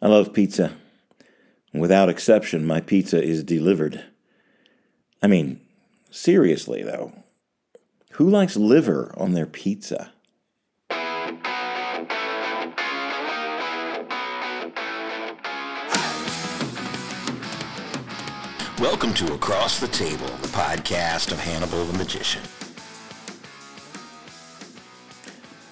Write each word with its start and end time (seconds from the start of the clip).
I 0.00 0.06
love 0.06 0.32
pizza. 0.32 0.74
Without 1.74 2.08
exception, 2.08 2.64
my 2.64 2.80
pizza 2.80 3.20
is 3.20 3.42
delivered. 3.42 4.04
I 5.20 5.26
mean, 5.26 5.58
seriously, 6.08 6.84
though, 6.84 7.12
who 8.12 8.30
likes 8.30 8.54
liver 8.54 9.12
on 9.16 9.32
their 9.32 9.44
pizza? 9.44 10.12
Welcome 18.78 19.12
to 19.14 19.34
Across 19.34 19.80
the 19.80 19.88
Table, 19.88 20.28
the 20.42 20.48
podcast 20.48 21.32
of 21.32 21.40
Hannibal 21.40 21.84
the 21.86 21.98
Magician. 21.98 22.42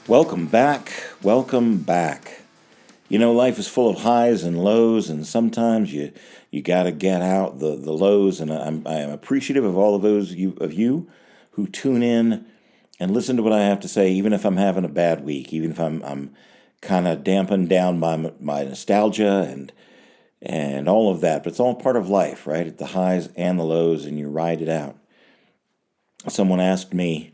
Welcome 0.08 0.48
back. 0.48 0.90
Welcome 1.22 1.78
back. 1.78 2.35
You 3.08 3.20
know, 3.20 3.32
life 3.32 3.58
is 3.58 3.68
full 3.68 3.88
of 3.88 4.00
highs 4.00 4.42
and 4.42 4.64
lows, 4.64 5.08
and 5.08 5.26
sometimes 5.26 5.92
you 5.92 6.12
you 6.50 6.62
got 6.62 6.84
to 6.84 6.92
get 6.92 7.22
out 7.22 7.58
the, 7.58 7.76
the 7.76 7.92
lows. 7.92 8.40
And 8.40 8.52
I'm 8.52 8.86
I 8.86 8.94
am 8.94 9.10
appreciative 9.10 9.64
of 9.64 9.76
all 9.76 9.94
of 9.94 10.02
those 10.02 10.34
you, 10.34 10.56
of 10.60 10.72
you 10.72 11.08
who 11.52 11.66
tune 11.66 12.02
in 12.02 12.46
and 12.98 13.12
listen 13.12 13.36
to 13.36 13.42
what 13.42 13.52
I 13.52 13.60
have 13.62 13.80
to 13.80 13.88
say, 13.88 14.10
even 14.10 14.32
if 14.32 14.44
I'm 14.44 14.56
having 14.56 14.84
a 14.84 14.88
bad 14.88 15.24
week, 15.24 15.52
even 15.52 15.70
if 15.70 15.78
I'm 15.78 16.02
I'm 16.02 16.34
kind 16.80 17.06
of 17.06 17.24
dampened 17.24 17.68
down 17.68 18.00
by 18.00 18.32
my 18.40 18.64
nostalgia 18.64 19.46
and 19.48 19.72
and 20.42 20.88
all 20.88 21.10
of 21.10 21.20
that. 21.20 21.44
But 21.44 21.50
it's 21.50 21.60
all 21.60 21.74
part 21.74 21.96
of 21.96 22.08
life, 22.08 22.46
right? 22.46 22.76
The 22.76 22.86
highs 22.86 23.28
and 23.36 23.58
the 23.58 23.64
lows, 23.64 24.04
and 24.04 24.18
you 24.18 24.28
ride 24.28 24.60
it 24.60 24.68
out. 24.68 24.96
Someone 26.28 26.60
asked 26.60 26.92
me 26.92 27.32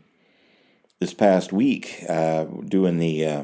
this 0.99 1.15
past 1.15 1.51
week, 1.51 2.03
uh, 2.07 2.43
doing 2.43 2.97
the 2.97 3.25
uh, 3.25 3.43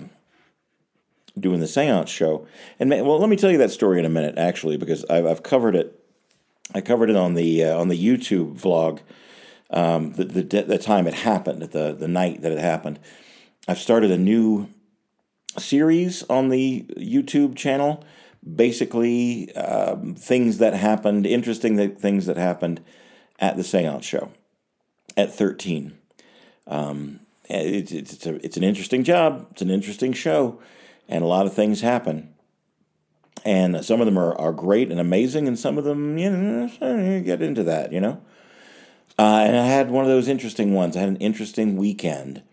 doing 1.39 1.59
the 1.59 1.67
seance 1.67 2.09
show. 2.09 2.47
And 2.79 2.89
well, 2.89 3.19
let 3.19 3.29
me 3.29 3.35
tell 3.35 3.51
you 3.51 3.57
that 3.59 3.71
story 3.71 3.99
in 3.99 4.05
a 4.05 4.09
minute, 4.09 4.37
actually, 4.37 4.77
because 4.77 5.05
I've, 5.09 5.25
I've 5.25 5.43
covered 5.43 5.75
it. 5.75 5.95
I 6.73 6.81
covered 6.81 7.09
it 7.09 7.15
on 7.15 7.33
the 7.33 7.63
uh, 7.63 7.77
on 7.77 7.87
the 7.87 7.97
YouTube 7.97 8.59
vlog. 8.59 8.99
Um, 9.71 10.13
the, 10.13 10.23
the 10.23 10.61
the 10.63 10.77
time 10.77 11.07
it 11.07 11.13
happened, 11.13 11.61
the 11.61 11.93
the 11.93 12.07
night 12.07 12.41
that 12.41 12.51
it 12.51 12.59
happened. 12.59 12.99
I've 13.67 13.79
started 13.79 14.11
a 14.11 14.17
new 14.17 14.69
series 15.57 16.23
on 16.23 16.49
the 16.49 16.85
YouTube 16.97 17.55
channel. 17.55 18.03
Basically, 18.55 19.53
um, 19.55 20.15
things 20.15 20.59
that 20.59 20.73
happened, 20.73 21.25
interesting 21.25 21.95
things 21.95 22.25
that 22.25 22.37
happened 22.37 22.81
at 23.37 23.57
the 23.57 23.63
seance 23.63 24.05
show 24.05 24.31
at 25.17 25.33
13. 25.33 25.97
Um, 26.67 27.19
it's, 27.49 27.91
it's, 27.91 28.25
a, 28.25 28.35
it's 28.45 28.57
an 28.57 28.63
interesting 28.63 29.03
job. 29.03 29.47
It's 29.51 29.61
an 29.61 29.69
interesting 29.69 30.13
show 30.13 30.61
and 31.09 31.23
a 31.23 31.27
lot 31.27 31.47
of 31.47 31.53
things 31.53 31.81
happen. 31.81 32.33
And 33.43 33.83
some 33.83 33.99
of 33.99 34.05
them 34.05 34.17
are, 34.17 34.35
are 34.35 34.53
great 34.53 34.91
and 34.91 34.99
amazing, 34.99 35.47
and 35.47 35.57
some 35.57 35.77
of 35.77 35.83
them, 35.83 36.17
you 36.17 36.29
know, 36.29 37.21
get 37.21 37.41
into 37.41 37.63
that, 37.63 37.91
you 37.91 37.99
know. 37.99 38.21
Uh, 39.17 39.43
and 39.45 39.57
I 39.57 39.65
had 39.65 39.89
one 39.89 40.05
of 40.05 40.09
those 40.09 40.27
interesting 40.27 40.73
ones. 40.73 40.95
I 40.95 41.01
had 41.01 41.09
an 41.09 41.17
interesting 41.17 41.75
weekend. 41.75 42.43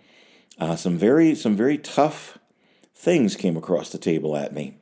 Uh, 0.58 0.74
some 0.74 0.96
very 0.96 1.34
some 1.34 1.54
very 1.54 1.76
tough 1.76 2.38
things 2.94 3.36
came 3.36 3.56
across 3.56 3.90
the 3.90 3.98
table 3.98 4.36
at 4.36 4.54
me. 4.54 4.78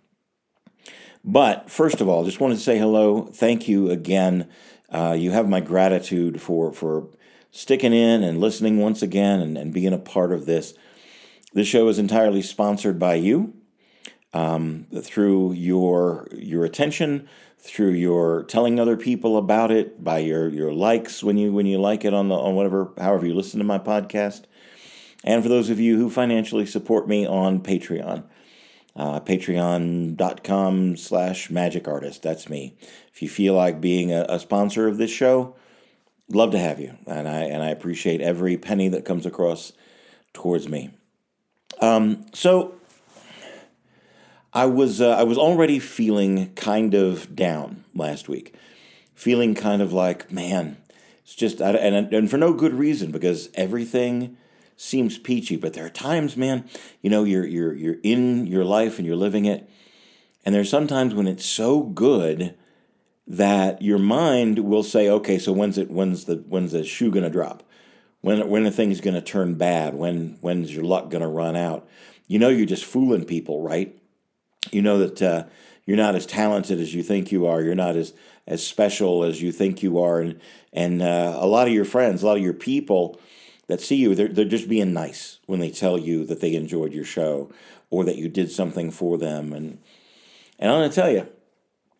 But 1.25 1.71
first 1.71 2.01
of 2.01 2.09
all, 2.09 2.25
just 2.25 2.41
wanted 2.41 2.55
to 2.55 2.61
say 2.61 2.79
hello. 2.79 3.27
Thank 3.27 3.67
you 3.67 3.91
again. 3.91 4.49
Uh, 4.89 5.17
you 5.19 5.33
have 5.33 5.49
my 5.49 5.61
gratitude 5.61 6.41
for 6.41 6.73
for 6.73 7.09
sticking 7.51 7.93
in 7.93 8.23
and 8.23 8.41
listening 8.41 8.79
once 8.79 9.03
again 9.03 9.41
and, 9.41 9.59
and 9.59 9.73
being 9.73 9.93
a 9.93 9.99
part 9.99 10.33
of 10.33 10.47
this. 10.47 10.75
This 11.55 11.67
show 11.67 11.89
is 11.89 11.99
entirely 11.99 12.43
sponsored 12.43 12.99
by 12.99 13.15
you 13.15 13.55
um, 14.35 14.87
through 15.01 15.53
your 15.53 16.29
your 16.33 16.65
attention, 16.65 17.29
through 17.59 17.93
your 17.93 18.43
telling 18.43 18.79
other 18.79 18.97
people 18.97 19.39
about 19.39 19.71
it, 19.71 20.03
by 20.03 20.19
your 20.19 20.49
your 20.49 20.73
likes 20.73 21.23
when 21.23 21.39
you 21.39 21.53
when 21.53 21.67
you 21.67 21.79
like 21.79 22.05
it 22.05 22.13
on 22.13 22.29
the 22.29 22.35
on 22.35 22.55
whatever 22.55 22.93
however 22.99 23.27
you 23.27 23.35
listen 23.35 23.59
to 23.59 23.65
my 23.65 23.79
podcast, 23.79 24.43
and 25.25 25.43
for 25.43 25.49
those 25.49 25.71
of 25.71 25.81
you 25.81 25.97
who 25.97 26.11
financially 26.11 26.67
support 26.67 27.09
me 27.09 27.27
on 27.27 27.61
Patreon. 27.61 28.25
Uh, 28.97 29.19
patreon.com 29.19 30.97
slash 30.97 31.51
magic 31.51 31.89
artist 31.89 32.23
that's 32.23 32.49
me. 32.49 32.77
If 33.13 33.23
you 33.23 33.29
feel 33.29 33.55
like 33.55 33.81
being 33.81 34.13
a, 34.13 34.25
a 34.29 34.39
sponsor 34.39 34.87
of 34.87 34.99
this 34.99 35.11
show 35.11 35.57
love 36.29 36.53
to 36.53 36.59
have 36.59 36.81
you. 36.81 36.97
And 37.07 37.29
i 37.29 37.43
and 37.43 37.63
i 37.63 37.71
appreciate 37.71 38.21
every 38.21 38.57
penny 38.57 38.89
that 38.89 39.05
comes 39.05 39.27
across 39.27 39.73
towards 40.33 40.69
me. 40.69 40.91
Um, 41.81 42.27
so 42.33 42.75
I 44.55 44.67
was 44.67 45.01
uh, 45.01 45.11
I 45.11 45.25
was 45.25 45.37
already 45.37 45.81
feeling 45.81 46.55
kind 46.55 46.95
of 46.95 47.35
down 47.35 47.85
last 47.93 48.29
week, 48.29 48.55
feeling 49.13 49.55
kind 49.57 49.83
of 49.83 49.93
like 49.93 50.31
man, 50.31 50.77
it's 51.25 51.35
just 51.35 51.61
and 51.61 52.15
and 52.15 52.31
for 52.31 52.39
no 52.39 52.53
good 52.53 52.73
reason 52.73 53.11
because 53.11 53.51
everything 53.55 54.37
seems 54.77 55.19
peachy, 55.19 55.57
but 55.57 55.73
there 55.73 55.87
are 55.87 55.91
times, 55.91 56.37
man, 56.37 56.69
you 57.03 57.11
know, 57.11 57.25
you're 57.25 57.45
you're 57.47 57.75
you're 57.75 57.97
in 58.05 58.47
your 58.47 58.65
life 58.65 58.99
and 58.99 59.07
you're 59.07 59.17
living 59.17 59.45
it, 59.45 59.69
and 60.45 60.55
there's 60.55 60.71
sometimes 60.71 61.15
when 61.15 61.27
it's 61.27 61.45
so 61.45 61.83
good 61.83 62.55
that 63.27 63.83
your 63.83 63.99
mind 63.99 64.61
will 64.61 64.83
say, 64.85 65.09
okay, 65.09 65.39
so 65.39 65.53
when's 65.53 65.79
it 65.79 65.91
when's 65.91 66.27
the 66.27 66.37
when's 66.49 66.71
the 66.73 66.85
shoe 66.85 67.11
gonna 67.11 67.29
drop? 67.29 67.65
When 68.21 68.49
when 68.49 68.63
the 68.63 68.71
thing's 68.71 69.01
gonna 69.01 69.21
turn 69.21 69.55
bad? 69.55 69.95
When 69.95 70.39
when's 70.43 70.73
your 70.73 70.85
luck 70.85 71.11
gonna 71.11 71.29
run 71.29 71.57
out? 71.57 71.89
You 72.29 72.39
know, 72.39 72.51
you're 72.51 72.67
just 72.67 72.85
fooling 72.85 73.25
people, 73.25 73.61
right? 73.61 73.99
You 74.71 74.83
know 74.83 74.99
that 74.99 75.23
uh, 75.23 75.45
you're 75.87 75.97
not 75.97 76.15
as 76.15 76.27
talented 76.27 76.81
as 76.81 76.95
you 76.95 77.03
think 77.03 77.33
you 77.33 77.47
are. 77.47 77.63
You're 77.63 77.75
not 77.75 77.97
as 77.97 78.13
as 78.47 78.67
special 78.67 79.25
as 79.25 79.41
you 79.41 79.53
think 79.53 79.83
you 79.83 80.01
are, 80.01 80.21
and 80.21 80.41
and 80.73 81.03
uh, 81.03 81.37
a 81.39 81.47
lot 81.47 81.67
of 81.67 81.75
your 81.75 81.85
friends, 81.85 82.23
a 82.23 82.27
lot 82.27 82.37
of 82.37 82.43
your 82.43 82.53
people 82.53 83.21
that 83.69 83.81
see 83.81 83.97
you, 83.97 84.15
they're 84.15 84.29
they're 84.29 84.45
just 84.45 84.69
being 84.69 84.93
nice 84.93 85.39
when 85.47 85.61
they 85.61 85.71
tell 85.71 85.99
you 85.99 86.25
that 86.27 86.41
they 86.41 86.55
enjoyed 86.55 86.93
your 86.93 87.05
show 87.05 87.51
or 87.91 88.05
that 88.05 88.17
you 88.17 88.29
did 88.29 88.51
something 88.51 88.91
for 88.91 89.19
them. 89.19 89.53
And 89.53 89.79
and 90.59 90.71
I'm 90.71 90.89
to 90.89 90.95
tell 90.95 91.11
you, 91.11 91.27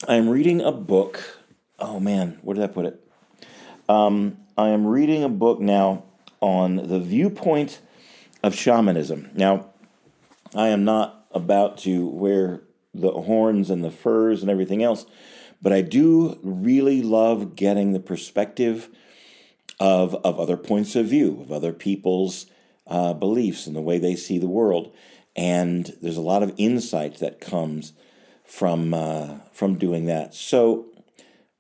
I'm 0.07 0.29
reading 0.29 0.61
a 0.61 0.73
book. 0.73 1.41
Oh 1.79 2.01
man, 2.01 2.39
where 2.43 2.55
did 2.55 2.65
I 2.65 2.69
put 2.69 2.87
it? 2.87 3.01
Um, 3.89 4.39
I 4.57 4.69
am 4.69 4.87
reading 4.87 5.25
a 5.25 5.29
book 5.29 5.61
now 5.61 6.05
on 6.41 6.77
the 6.77 7.01
viewpoint 7.01 7.81
of 8.43 8.55
shamanism. 8.55 9.31
Now, 9.35 9.71
I 10.55 10.69
am 10.69 10.85
not 10.85 11.24
about 11.35 11.79
to 11.79 12.07
wear 12.07 12.63
the 12.93 13.11
horns 13.11 13.71
and 13.71 13.83
the 13.83 13.91
furs 13.91 14.43
and 14.43 14.51
everything 14.51 14.83
else. 14.83 15.07
But 15.61 15.73
I 15.73 15.81
do 15.81 16.39
really 16.43 17.03
love 17.03 17.57
getting 17.57 17.93
the 17.93 18.01
perspective 18.01 18.89
of, 19.81 20.15
of 20.17 20.39
other 20.39 20.57
points 20.57 20.95
of 20.95 21.07
view, 21.07 21.41
of 21.41 21.51
other 21.51 21.73
people's 21.73 22.47
uh, 22.87 23.15
beliefs 23.15 23.67
and 23.67 23.75
the 23.75 23.81
way 23.81 23.99
they 23.99 24.17
see 24.17 24.39
the 24.39 24.47
world. 24.47 24.95
And 25.35 25.93
there's 26.01 26.17
a 26.17 26.23
lot 26.23 26.43
of 26.43 26.55
insight 26.57 27.19
that 27.19 27.41
comes 27.41 27.93
from 28.45 28.93
uh, 28.93 29.39
from 29.53 29.79
doing 29.79 30.05
that. 30.07 30.35
So 30.35 30.87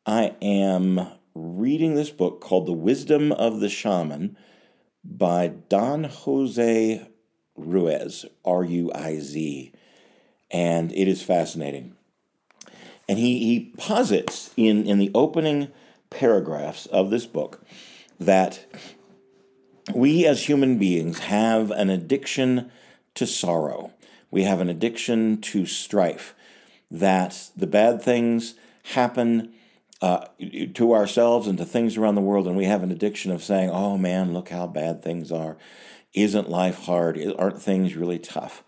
I 0.06 0.34
am 0.42 1.08
reading 1.34 1.94
this 1.94 2.10
book 2.10 2.40
called 2.40 2.66
The 2.66 2.72
Wisdom 2.72 3.32
of 3.32 3.60
the 3.60 3.68
Shaman 3.68 4.36
by 5.02 5.48
Don 5.48 6.04
Jose 6.04 7.08
Ruiz, 7.56 8.25
R 8.44 8.65
U 8.65 8.91
I 8.94 9.19
Z, 9.19 9.72
and 10.50 10.92
it 10.92 11.09
is 11.09 11.22
fascinating. 11.22 11.94
And 13.09 13.19
he, 13.19 13.38
he 13.38 13.72
posits 13.76 14.50
in, 14.56 14.87
in 14.87 14.98
the 14.98 15.10
opening 15.15 15.69
paragraphs 16.10 16.87
of 16.87 17.10
this 17.10 17.26
book 17.26 17.62
that 18.19 18.64
we 19.94 20.25
as 20.25 20.48
human 20.48 20.78
beings 20.78 21.19
have 21.19 21.70
an 21.70 21.91
addiction 21.91 22.70
to 23.14 23.26
sorrow. 23.26 23.93
We 24.31 24.44
have 24.44 24.60
an 24.60 24.69
addiction 24.69 25.41
to 25.43 25.66
strife, 25.66 26.34
that 26.91 27.50
the 27.56 27.67
bad 27.67 28.02
things 28.02 28.55
happen 28.94 29.52
uh, 30.00 30.26
to 30.75 30.93
ourselves 30.93 31.46
and 31.46 31.56
to 31.58 31.64
things 31.64 31.96
around 31.96 32.14
the 32.14 32.20
world, 32.20 32.46
and 32.46 32.56
we 32.56 32.64
have 32.64 32.82
an 32.82 32.90
addiction 32.90 33.31
of 33.31 33.43
saying, 33.43 33.70
oh 33.70 33.96
man, 33.96 34.32
look 34.32 34.49
how 34.49 34.67
bad 34.67 35.02
things 35.02 35.31
are. 35.31 35.56
Isn't 36.14 36.49
life 36.49 36.84
hard? 36.84 37.20
Aren't 37.38 37.61
things 37.61 37.96
really 37.96 38.19
tough? 38.19 38.62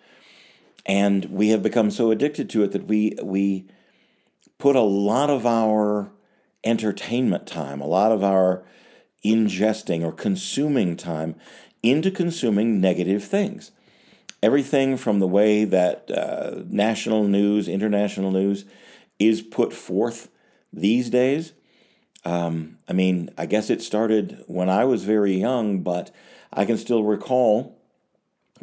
And 0.84 1.24
we 1.26 1.48
have 1.50 1.62
become 1.62 1.90
so 1.90 2.10
addicted 2.10 2.50
to 2.50 2.64
it 2.64 2.72
that 2.72 2.86
we 2.86 3.16
we 3.22 3.66
put 4.58 4.76
a 4.76 4.80
lot 4.80 5.30
of 5.30 5.46
our 5.46 6.10
entertainment 6.64 7.46
time, 7.46 7.80
a 7.80 7.86
lot 7.86 8.12
of 8.12 8.24
our 8.24 8.64
ingesting 9.24 10.02
or 10.02 10.12
consuming 10.12 10.96
time 10.96 11.34
into 11.82 12.10
consuming 12.10 12.80
negative 12.80 13.24
things. 13.24 13.70
Everything 14.42 14.96
from 14.96 15.18
the 15.18 15.26
way 15.26 15.64
that 15.64 16.10
uh, 16.10 16.62
national 16.68 17.24
news, 17.24 17.68
international 17.68 18.30
news 18.30 18.64
is 19.18 19.40
put 19.40 19.72
forth 19.72 20.28
these 20.72 21.10
days. 21.10 21.52
Um, 22.24 22.78
I 22.88 22.92
mean, 22.92 23.30
I 23.38 23.46
guess 23.46 23.70
it 23.70 23.82
started 23.82 24.44
when 24.46 24.68
I 24.68 24.84
was 24.84 25.04
very 25.04 25.36
young, 25.36 25.80
but 25.80 26.10
I 26.56 26.64
can 26.64 26.78
still 26.78 27.04
recall 27.04 27.78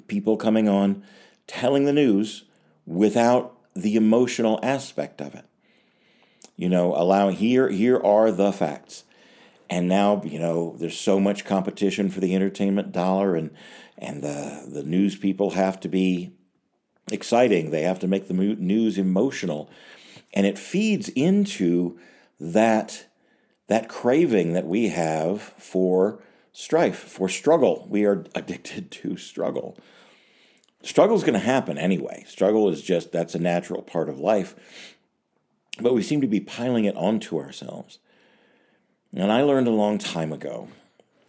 people 0.07 0.36
coming 0.36 0.68
on 0.68 1.04
telling 1.45 1.86
the 1.86 1.94
news 1.94 2.44
without 2.86 3.56
the 3.75 3.95
emotional 3.95 4.60
aspect 4.63 5.22
of 5.22 5.36
it. 5.36 5.45
You 6.57 6.69
know, 6.69 6.95
allowing 6.95 7.36
here 7.36 7.69
here 7.69 8.00
are 8.00 8.31
the 8.31 8.51
facts. 8.51 9.04
And 9.69 9.88
now, 9.88 10.22
you 10.24 10.40
know, 10.40 10.75
there's 10.78 11.00
so 11.00 11.19
much 11.19 11.45
competition 11.45 12.10
for 12.10 12.19
the 12.19 12.36
entertainment 12.36 12.92
dollar 12.92 13.36
and 13.36 13.51
and 13.98 14.24
the 14.24 14.66
the 14.68 14.84
news 14.84 15.16
people 15.16 15.51
have 15.51 15.80
to 15.81 15.88
be 15.88 16.31
exciting. 17.12 17.72
They 17.72 17.84
have 17.84 18.00
to 18.00 18.07
make 18.07 18.28
the 18.28 18.34
news 18.34 18.98
emotional. 18.98 19.69
And 20.34 20.45
it 20.45 20.57
feeds 20.57 21.10
into 21.10 22.00
that 22.40 23.06
that 23.68 23.88
craving 23.88 24.54
that 24.54 24.66
we 24.66 24.90
have 24.90 25.42
for 25.42 26.22
strife, 26.53 26.97
for 26.97 27.27
struggle. 27.27 27.85
We 27.89 28.05
are 28.05 28.25
addicted 28.35 28.91
to 28.91 29.17
struggle. 29.17 29.77
Struggle 30.83 31.15
is 31.15 31.23
going 31.23 31.33
to 31.33 31.39
happen 31.39 31.77
anyway. 31.77 32.23
Struggle 32.27 32.69
is 32.69 32.81
just 32.81 33.11
that's 33.11 33.35
a 33.35 33.39
natural 33.39 33.81
part 33.81 34.09
of 34.09 34.19
life. 34.19 34.55
But 35.81 35.94
we 35.94 36.03
seem 36.03 36.21
to 36.21 36.27
be 36.27 36.39
piling 36.39 36.85
it 36.85 36.95
onto 36.95 37.39
ourselves. 37.39 38.00
And 39.15 39.31
I 39.31 39.41
learned 39.41 39.67
a 39.67 39.71
long 39.71 39.97
time 39.97 40.31
ago, 40.31 40.69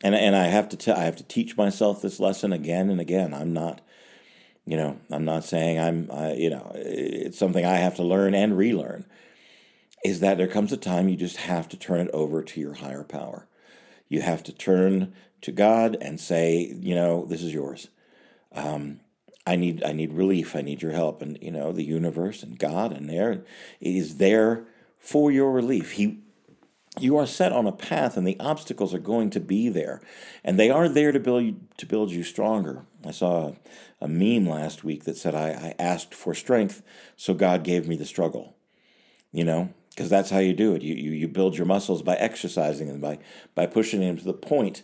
and, 0.02 0.14
and 0.14 0.34
I 0.34 0.44
have 0.46 0.68
to 0.70 0.76
t- 0.76 0.90
I 0.90 1.04
have 1.04 1.16
to 1.16 1.24
teach 1.24 1.56
myself 1.56 2.02
this 2.02 2.18
lesson 2.18 2.52
again 2.52 2.90
and 2.90 3.00
again. 3.00 3.32
I'm 3.34 3.52
not, 3.52 3.80
you 4.66 4.76
know, 4.76 4.98
I'm 5.10 5.24
not 5.24 5.44
saying 5.44 5.78
I'm, 5.78 6.10
you 6.36 6.50
know, 6.50 6.72
it's 6.74 7.38
something 7.38 7.64
I 7.64 7.76
have 7.76 7.96
to 7.96 8.02
learn 8.02 8.34
and 8.34 8.56
relearn. 8.56 9.04
Is 10.04 10.20
that 10.20 10.36
there 10.36 10.48
comes 10.48 10.72
a 10.72 10.76
time 10.76 11.08
you 11.08 11.16
just 11.16 11.36
have 11.36 11.68
to 11.70 11.78
turn 11.78 12.00
it 12.00 12.10
over 12.12 12.42
to 12.42 12.60
your 12.60 12.74
higher 12.74 13.04
power. 13.04 13.46
You 14.14 14.20
have 14.20 14.44
to 14.44 14.52
turn 14.52 15.12
to 15.40 15.50
God 15.50 15.96
and 16.00 16.20
say, 16.20 16.72
you 16.80 16.94
know, 16.94 17.24
this 17.26 17.42
is 17.42 17.52
yours. 17.52 17.88
Um, 18.52 19.00
I 19.44 19.56
need 19.56 19.82
I 19.82 19.92
need 19.92 20.12
relief. 20.12 20.54
I 20.54 20.60
need 20.62 20.82
your 20.82 20.92
help. 20.92 21.20
And 21.20 21.36
you 21.42 21.50
know, 21.50 21.72
the 21.72 21.82
universe 21.82 22.44
and 22.44 22.56
God 22.56 22.92
and 22.92 23.10
there 23.10 23.44
is 23.80 24.18
there 24.18 24.66
for 25.00 25.32
your 25.32 25.50
relief. 25.50 25.92
He 25.92 26.20
you 27.00 27.16
are 27.18 27.26
set 27.26 27.50
on 27.50 27.66
a 27.66 27.72
path 27.72 28.16
and 28.16 28.24
the 28.24 28.38
obstacles 28.38 28.94
are 28.94 29.00
going 29.00 29.30
to 29.30 29.40
be 29.40 29.68
there. 29.68 30.00
And 30.44 30.60
they 30.60 30.70
are 30.70 30.88
there 30.88 31.10
to 31.10 31.18
build 31.18 31.56
to 31.78 31.86
build 31.86 32.12
you 32.12 32.22
stronger. 32.22 32.86
I 33.04 33.10
saw 33.10 33.48
a, 33.48 34.04
a 34.04 34.06
meme 34.06 34.48
last 34.48 34.84
week 34.84 35.02
that 35.06 35.16
said 35.16 35.34
I, 35.34 35.48
I 35.48 35.74
asked 35.82 36.14
for 36.14 36.34
strength, 36.34 36.82
so 37.16 37.34
God 37.34 37.64
gave 37.64 37.88
me 37.88 37.96
the 37.96 38.06
struggle. 38.06 38.54
You 39.32 39.42
know, 39.42 39.74
because 39.94 40.10
that's 40.10 40.30
how 40.30 40.38
you 40.38 40.52
do 40.52 40.74
it. 40.74 40.82
You, 40.82 40.94
you 40.94 41.10
you 41.12 41.28
build 41.28 41.56
your 41.56 41.66
muscles 41.66 42.02
by 42.02 42.16
exercising 42.16 42.88
them, 42.88 43.00
by 43.00 43.18
by 43.54 43.66
pushing 43.66 44.00
them 44.00 44.16
to 44.16 44.24
the 44.24 44.32
point 44.32 44.82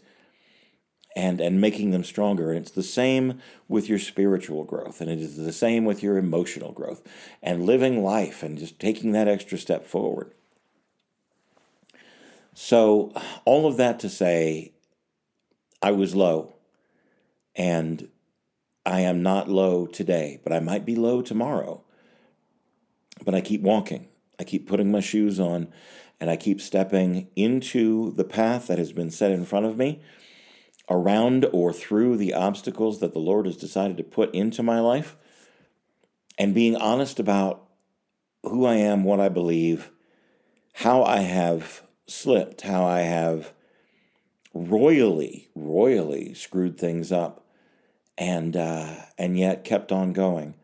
and 1.17 1.41
and 1.41 1.61
making 1.61 1.91
them 1.91 2.05
stronger. 2.05 2.51
And 2.53 2.61
it's 2.61 2.71
the 2.71 2.83
same 2.83 3.41
with 3.69 3.89
your 3.89 3.99
spiritual 3.99 4.65
growth 4.65 5.01
and 5.01 5.11
it 5.11 5.21
is 5.21 5.37
the 5.37 5.53
same 5.53 5.85
with 5.85 6.03
your 6.03 6.17
emotional 6.17 6.73
growth 6.73 7.03
and 7.43 7.67
living 7.67 8.03
life 8.05 8.43
and 8.43 8.59
just 8.59 8.79
taking 8.79 9.13
that 9.13 9.29
extra 9.29 9.59
step 9.59 9.87
forward. 9.87 10.33
So 12.55 13.13
all 13.45 13.67
of 13.67 13.77
that 13.79 13.99
to 14.01 14.09
say 14.09 14.73
i 15.83 15.91
was 15.91 16.15
low 16.15 16.55
and 17.57 18.09
i 18.85 19.01
am 19.01 19.23
not 19.23 19.49
low 19.49 19.87
today 19.87 20.39
but 20.45 20.53
i 20.53 20.61
might 20.61 20.85
be 20.85 20.95
low 20.95 21.23
tomorrow 21.23 21.83
but 23.25 23.35
i 23.35 23.41
keep 23.41 23.63
walking 23.63 24.10
i 24.41 24.45
keep 24.45 24.67
putting 24.67 24.91
my 24.91 25.01
shoes 25.01 25.39
on 25.39 25.69
and 26.19 26.29
i 26.29 26.37
keep 26.37 26.61
stepping 26.61 27.29
into 27.37 28.11
the 28.13 28.25
path 28.25 28.67
that 28.67 28.79
has 28.79 28.93
been 28.93 29.11
set 29.11 29.31
in 29.31 29.45
front 29.45 29.67
of 29.67 29.77
me 29.77 30.01
around 30.91 31.47
or 31.53 31.73
through 31.73 32.17
the 32.17 32.35
obstacles 32.35 32.99
that 32.99 33.13
the 33.13 33.21
Lord 33.21 33.47
has 33.47 33.57
decided 33.57 33.97
to 33.97 34.03
put 34.03 34.35
into 34.35 34.61
my 34.61 34.81
life 34.81 35.17
and 36.37 36.53
being 36.53 36.77
honest 36.77 37.21
about 37.21 37.69
who 38.43 38.67
I 38.67 38.75
am, 38.75 39.05
what 39.05 39.21
I 39.21 39.29
believe, 39.29 39.91
how 40.75 41.05
I 41.05 41.21
have 41.21 41.83
slipped, 42.09 42.63
how 42.63 42.85
I 42.85 43.01
have 43.01 43.53
royally, 44.53 45.49
royally 45.55 46.35
screwed 46.35 46.79
things 46.79 47.13
up, 47.13 47.47
and 48.19 48.57
uh, 48.57 48.95
and 49.17 49.39
yet 49.39 49.65
kept 49.65 49.93
on 49.93 50.13
going, 50.13 50.55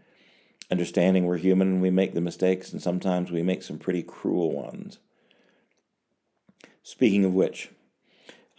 understanding 0.70 1.24
we're 1.24 1.36
human 1.36 1.68
and 1.68 1.82
we 1.82 1.90
make 1.90 2.14
the 2.14 2.20
mistakes, 2.20 2.72
and 2.72 2.82
sometimes 2.82 3.30
we 3.30 3.42
make 3.42 3.62
some 3.62 3.78
pretty 3.78 4.02
cruel 4.02 4.52
ones. 4.52 4.98
Speaking 6.82 7.24
of 7.24 7.32
which, 7.32 7.70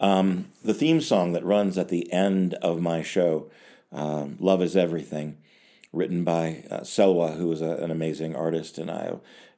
um, 0.00 0.48
the 0.62 0.74
theme 0.74 1.00
song 1.00 1.32
that 1.32 1.44
runs 1.44 1.76
at 1.76 1.88
the 1.88 2.12
end 2.12 2.54
of 2.54 2.80
my 2.80 3.02
show, 3.02 3.50
um, 3.90 4.36
Love 4.38 4.62
is 4.62 4.76
Everything, 4.76 5.38
written 5.92 6.24
by 6.24 6.64
uh, 6.70 6.80
Selwa, 6.80 7.36
who 7.36 7.50
is 7.52 7.60
a, 7.60 7.76
an 7.76 7.90
amazing 7.90 8.36
artist, 8.36 8.78
and 8.78 8.90
I 8.90 9.14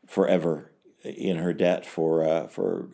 forever 0.07 0.71
in 1.05 1.37
her 1.39 1.53
debt 1.53 1.85
for 1.87 2.25
uh, 2.25 2.47
for 2.47 2.89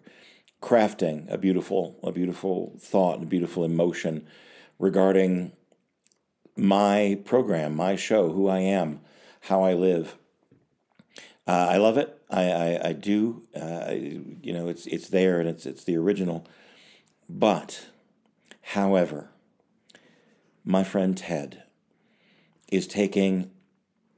crafting 0.62 1.30
a 1.30 1.38
beautiful 1.38 1.98
a 2.02 2.10
beautiful 2.10 2.72
thought 2.78 3.18
and 3.18 3.28
beautiful 3.28 3.64
emotion 3.64 4.26
regarding 4.78 5.52
my 6.56 7.20
program, 7.24 7.76
my 7.76 7.96
show, 7.96 8.32
who 8.32 8.48
I 8.48 8.60
am, 8.60 9.00
how 9.48 9.62
I 9.62 9.74
live. 9.74 10.16
Uh, 11.46 11.68
I 11.70 11.76
love 11.76 11.96
it. 11.98 12.20
I 12.30 12.50
I, 12.50 12.88
I 12.88 12.92
do. 12.92 13.42
Uh, 13.54 13.92
you 13.92 14.52
know, 14.52 14.68
it's 14.68 14.86
it's 14.86 15.08
there 15.08 15.40
and 15.40 15.48
it's 15.48 15.66
it's 15.66 15.84
the 15.84 15.96
original. 15.96 16.46
But, 17.28 17.86
however, 18.62 19.30
my 20.64 20.84
friend 20.84 21.16
Ted 21.16 21.62
is 22.70 22.86
taking 22.86 23.50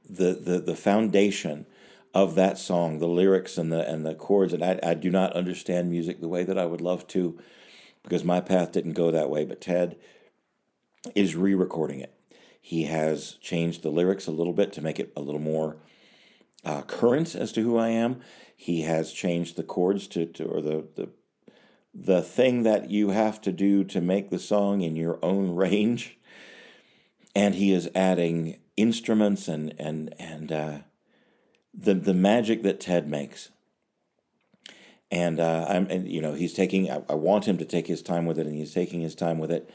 the, 0.07 0.33
the, 0.33 0.59
the 0.59 0.75
foundation 0.75 1.65
of 2.13 2.33
that 2.35 2.57
song, 2.57 2.99
the 2.99 3.07
lyrics 3.07 3.57
and 3.57 3.71
the 3.71 3.87
and 3.87 4.05
the 4.05 4.15
chords, 4.15 4.53
and 4.53 4.63
I, 4.63 4.79
I 4.81 4.93
do 4.95 5.11
not 5.11 5.33
understand 5.33 5.89
music 5.89 6.21
the 6.21 6.27
way 6.27 6.43
that 6.43 6.57
I 6.57 6.65
would 6.65 6.81
love 6.81 7.05
to, 7.09 7.39
because 8.03 8.23
my 8.23 8.41
path 8.41 8.71
didn't 8.71 8.93
go 8.93 9.11
that 9.11 9.29
way. 9.29 9.45
But 9.45 9.61
Ted 9.61 9.95
is 11.13 11.35
re-recording 11.35 11.99
it. 11.99 12.13
He 12.69 12.83
has 12.83 13.31
changed 13.41 13.81
the 13.81 13.89
lyrics 13.89 14.27
a 14.27 14.31
little 14.31 14.53
bit 14.53 14.71
to 14.73 14.81
make 14.83 14.99
it 14.99 15.11
a 15.17 15.21
little 15.21 15.41
more 15.41 15.77
uh, 16.63 16.83
current 16.83 17.33
as 17.33 17.51
to 17.53 17.63
who 17.63 17.77
I 17.77 17.89
am. 17.89 18.21
He 18.55 18.83
has 18.83 19.11
changed 19.11 19.55
the 19.55 19.63
chords 19.63 20.07
to, 20.09 20.27
to 20.27 20.45
or 20.45 20.61
the, 20.61 20.85
the 20.95 21.09
the 21.95 22.21
thing 22.21 22.61
that 22.61 22.91
you 22.91 23.09
have 23.09 23.41
to 23.41 23.51
do 23.51 23.83
to 23.85 23.99
make 23.99 24.29
the 24.29 24.37
song 24.37 24.81
in 24.81 24.95
your 24.95 25.17
own 25.23 25.55
range. 25.55 26.19
And 27.35 27.55
he 27.55 27.73
is 27.73 27.89
adding 27.95 28.59
instruments 28.77 29.47
and 29.47 29.73
and 29.79 30.13
and 30.19 30.51
uh, 30.51 30.77
the 31.73 31.95
the 31.95 32.13
magic 32.13 32.61
that 32.61 32.79
Ted 32.79 33.09
makes. 33.09 33.49
And 35.09 35.39
uh, 35.39 35.65
I'm 35.67 35.87
and 35.87 36.07
you 36.07 36.21
know 36.21 36.35
he's 36.35 36.53
taking. 36.53 36.91
I, 36.91 37.01
I 37.09 37.15
want 37.15 37.47
him 37.47 37.57
to 37.57 37.65
take 37.65 37.87
his 37.87 38.03
time 38.03 38.27
with 38.27 38.37
it, 38.37 38.45
and 38.45 38.55
he's 38.55 38.75
taking 38.75 39.01
his 39.01 39.15
time 39.15 39.39
with 39.39 39.51
it. 39.51 39.71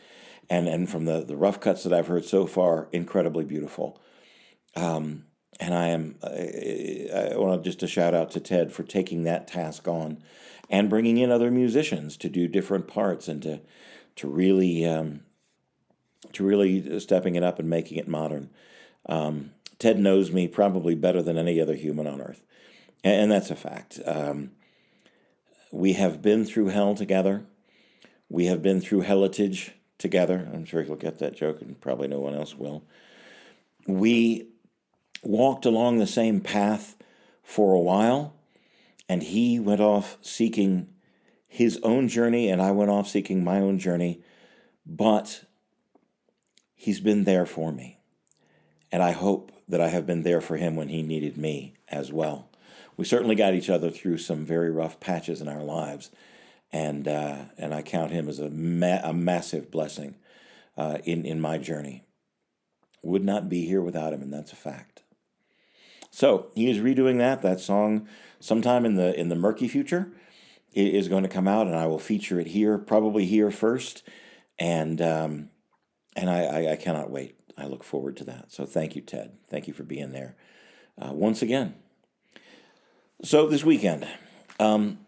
And 0.50 0.68
and 0.68 0.88
from 0.88 1.06
the 1.06 1.24
the 1.24 1.36
rough 1.36 1.60
cuts 1.60 1.84
that 1.84 1.92
I've 1.92 2.08
heard 2.08 2.24
so 2.24 2.46
far, 2.46 2.88
incredibly 2.92 3.44
beautiful. 3.44 4.00
Um, 4.76 5.24
and 5.60 5.74
I 5.74 5.88
am 5.88 6.16
I, 6.22 7.32
I 7.32 7.36
want 7.36 7.64
just 7.64 7.80
to 7.80 7.86
shout 7.86 8.14
out 8.14 8.30
to 8.32 8.40
Ted 8.40 8.72
for 8.72 8.82
taking 8.82 9.24
that 9.24 9.46
task 9.46 9.88
on 9.88 10.22
and 10.70 10.90
bringing 10.90 11.18
in 11.18 11.30
other 11.30 11.50
musicians 11.50 12.16
to 12.18 12.28
do 12.28 12.48
different 12.48 12.88
parts 12.88 13.28
and 13.28 13.42
to 13.42 13.60
to 14.16 14.28
really 14.28 14.84
um, 14.84 15.20
to 16.32 16.44
really 16.44 16.98
stepping 17.00 17.34
it 17.36 17.42
up 17.42 17.58
and 17.58 17.68
making 17.68 17.98
it 17.98 18.08
modern. 18.08 18.50
Um, 19.06 19.52
Ted 19.78 19.98
knows 19.98 20.30
me 20.30 20.48
probably 20.48 20.94
better 20.94 21.22
than 21.22 21.36
any 21.36 21.60
other 21.60 21.74
human 21.74 22.06
on 22.06 22.20
earth, 22.20 22.42
and, 23.02 23.22
and 23.22 23.32
that's 23.32 23.50
a 23.50 23.56
fact. 23.56 24.00
Um, 24.04 24.52
we 25.70 25.94
have 25.94 26.22
been 26.22 26.44
through 26.44 26.68
hell 26.68 26.94
together. 26.94 27.44
We 28.28 28.46
have 28.46 28.62
been 28.62 28.80
through 28.80 29.00
hellitage 29.00 29.72
together. 29.98 30.48
I'm 30.52 30.64
sure 30.64 30.82
he'll 30.82 30.96
get 30.96 31.18
that 31.18 31.36
joke, 31.36 31.60
and 31.60 31.80
probably 31.80 32.08
no 32.08 32.20
one 32.20 32.34
else 32.34 32.54
will. 32.54 32.84
We 33.86 34.48
walked 35.22 35.66
along 35.66 35.98
the 35.98 36.06
same 36.06 36.40
path 36.40 36.96
for 37.42 37.74
a 37.74 37.80
while, 37.80 38.34
and 39.08 39.22
he 39.22 39.58
went 39.60 39.80
off 39.80 40.18
seeking 40.22 40.88
his 41.46 41.78
own 41.82 42.08
journey, 42.08 42.48
and 42.48 42.60
I 42.60 42.70
went 42.72 42.90
off 42.90 43.08
seeking 43.08 43.44
my 43.44 43.60
own 43.60 43.78
journey. 43.78 44.20
But 44.86 45.44
he's 46.74 47.00
been 47.00 47.24
there 47.24 47.46
for 47.46 47.72
me. 47.72 47.98
And 48.92 49.02
I 49.02 49.12
hope 49.12 49.52
that 49.68 49.80
I 49.80 49.88
have 49.88 50.06
been 50.06 50.22
there 50.22 50.40
for 50.40 50.56
him 50.56 50.76
when 50.76 50.88
he 50.88 51.02
needed 51.02 51.36
me 51.36 51.74
as 51.88 52.12
well. 52.12 52.48
We 52.96 53.04
certainly 53.04 53.34
got 53.34 53.54
each 53.54 53.70
other 53.70 53.90
through 53.90 54.18
some 54.18 54.44
very 54.44 54.70
rough 54.70 55.00
patches 55.00 55.40
in 55.40 55.48
our 55.48 55.62
lives. 55.62 56.10
And, 56.74 57.06
uh, 57.06 57.36
and 57.56 57.72
I 57.72 57.82
count 57.82 58.10
him 58.10 58.28
as 58.28 58.40
a, 58.40 58.50
ma- 58.50 59.00
a 59.04 59.12
massive 59.14 59.70
blessing 59.70 60.16
uh, 60.76 60.98
in, 61.04 61.24
in 61.24 61.40
my 61.40 61.56
journey. 61.56 62.02
Would 63.02 63.24
not 63.24 63.48
be 63.48 63.64
here 63.64 63.80
without 63.80 64.12
him, 64.12 64.22
and 64.22 64.32
that's 64.32 64.52
a 64.52 64.56
fact. 64.56 65.04
So 66.10 66.50
he 66.54 66.70
is 66.70 66.78
redoing 66.78 67.18
that. 67.18 67.42
That 67.42 67.60
song 67.60 68.08
sometime 68.40 68.86
in 68.86 68.94
the 68.94 69.18
in 69.18 69.28
the 69.28 69.34
murky 69.34 69.68
future 69.68 70.10
is 70.72 71.08
going 71.08 71.22
to 71.22 71.28
come 71.28 71.46
out, 71.46 71.66
and 71.66 71.76
I 71.76 71.86
will 71.86 71.98
feature 71.98 72.40
it 72.40 72.48
here, 72.48 72.78
probably 72.78 73.26
here 73.26 73.50
first, 73.50 74.02
and 74.58 75.02
um, 75.02 75.50
and 76.16 76.30
I, 76.30 76.44
I, 76.44 76.72
I 76.72 76.76
cannot 76.76 77.10
wait. 77.10 77.36
I 77.58 77.66
look 77.66 77.84
forward 77.84 78.16
to 78.16 78.24
that. 78.24 78.50
So 78.52 78.64
thank 78.64 78.96
you, 78.96 79.02
Ted. 79.02 79.32
Thank 79.50 79.68
you 79.68 79.74
for 79.74 79.82
being 79.82 80.12
there 80.12 80.34
uh, 80.98 81.12
once 81.12 81.42
again. 81.42 81.74
So 83.22 83.46
this 83.46 83.64
weekend, 83.64 84.08
um, 84.58 84.98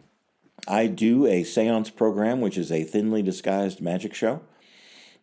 I 0.69 0.89
do 0.89 1.27
a 1.27 1.45
seance 1.45 1.91
program, 1.91 2.41
which 2.41 2.59
is 2.59 2.73
a 2.73 2.83
thinly 2.83 3.23
disguised 3.23 3.81
magic 3.81 4.15
show. 4.15 4.43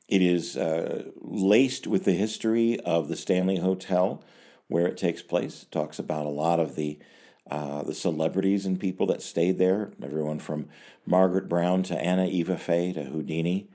It 0.07 0.21
is 0.21 0.55
uh, 0.55 1.11
laced 1.21 1.85
with 1.85 2.05
the 2.05 2.13
history 2.13 2.79
of 2.81 3.09
the 3.09 3.15
Stanley 3.15 3.57
Hotel, 3.57 4.23
where 4.67 4.87
it 4.87 4.97
takes 4.97 5.21
place. 5.21 5.63
It 5.63 5.71
talks 5.71 5.99
about 5.99 6.25
a 6.25 6.29
lot 6.29 6.59
of 6.59 6.75
the 6.75 6.99
uh, 7.51 7.83
the 7.83 7.93
celebrities 7.93 8.65
and 8.65 8.79
people 8.79 9.05
that 9.07 9.21
stayed 9.21 9.57
there. 9.57 9.91
Everyone 10.01 10.39
from 10.39 10.69
Margaret 11.05 11.49
Brown 11.49 11.83
to 11.83 11.97
Anna 11.97 12.25
Eva 12.25 12.57
Faye 12.57 12.93
to 12.93 13.03
Houdini, 13.03 13.67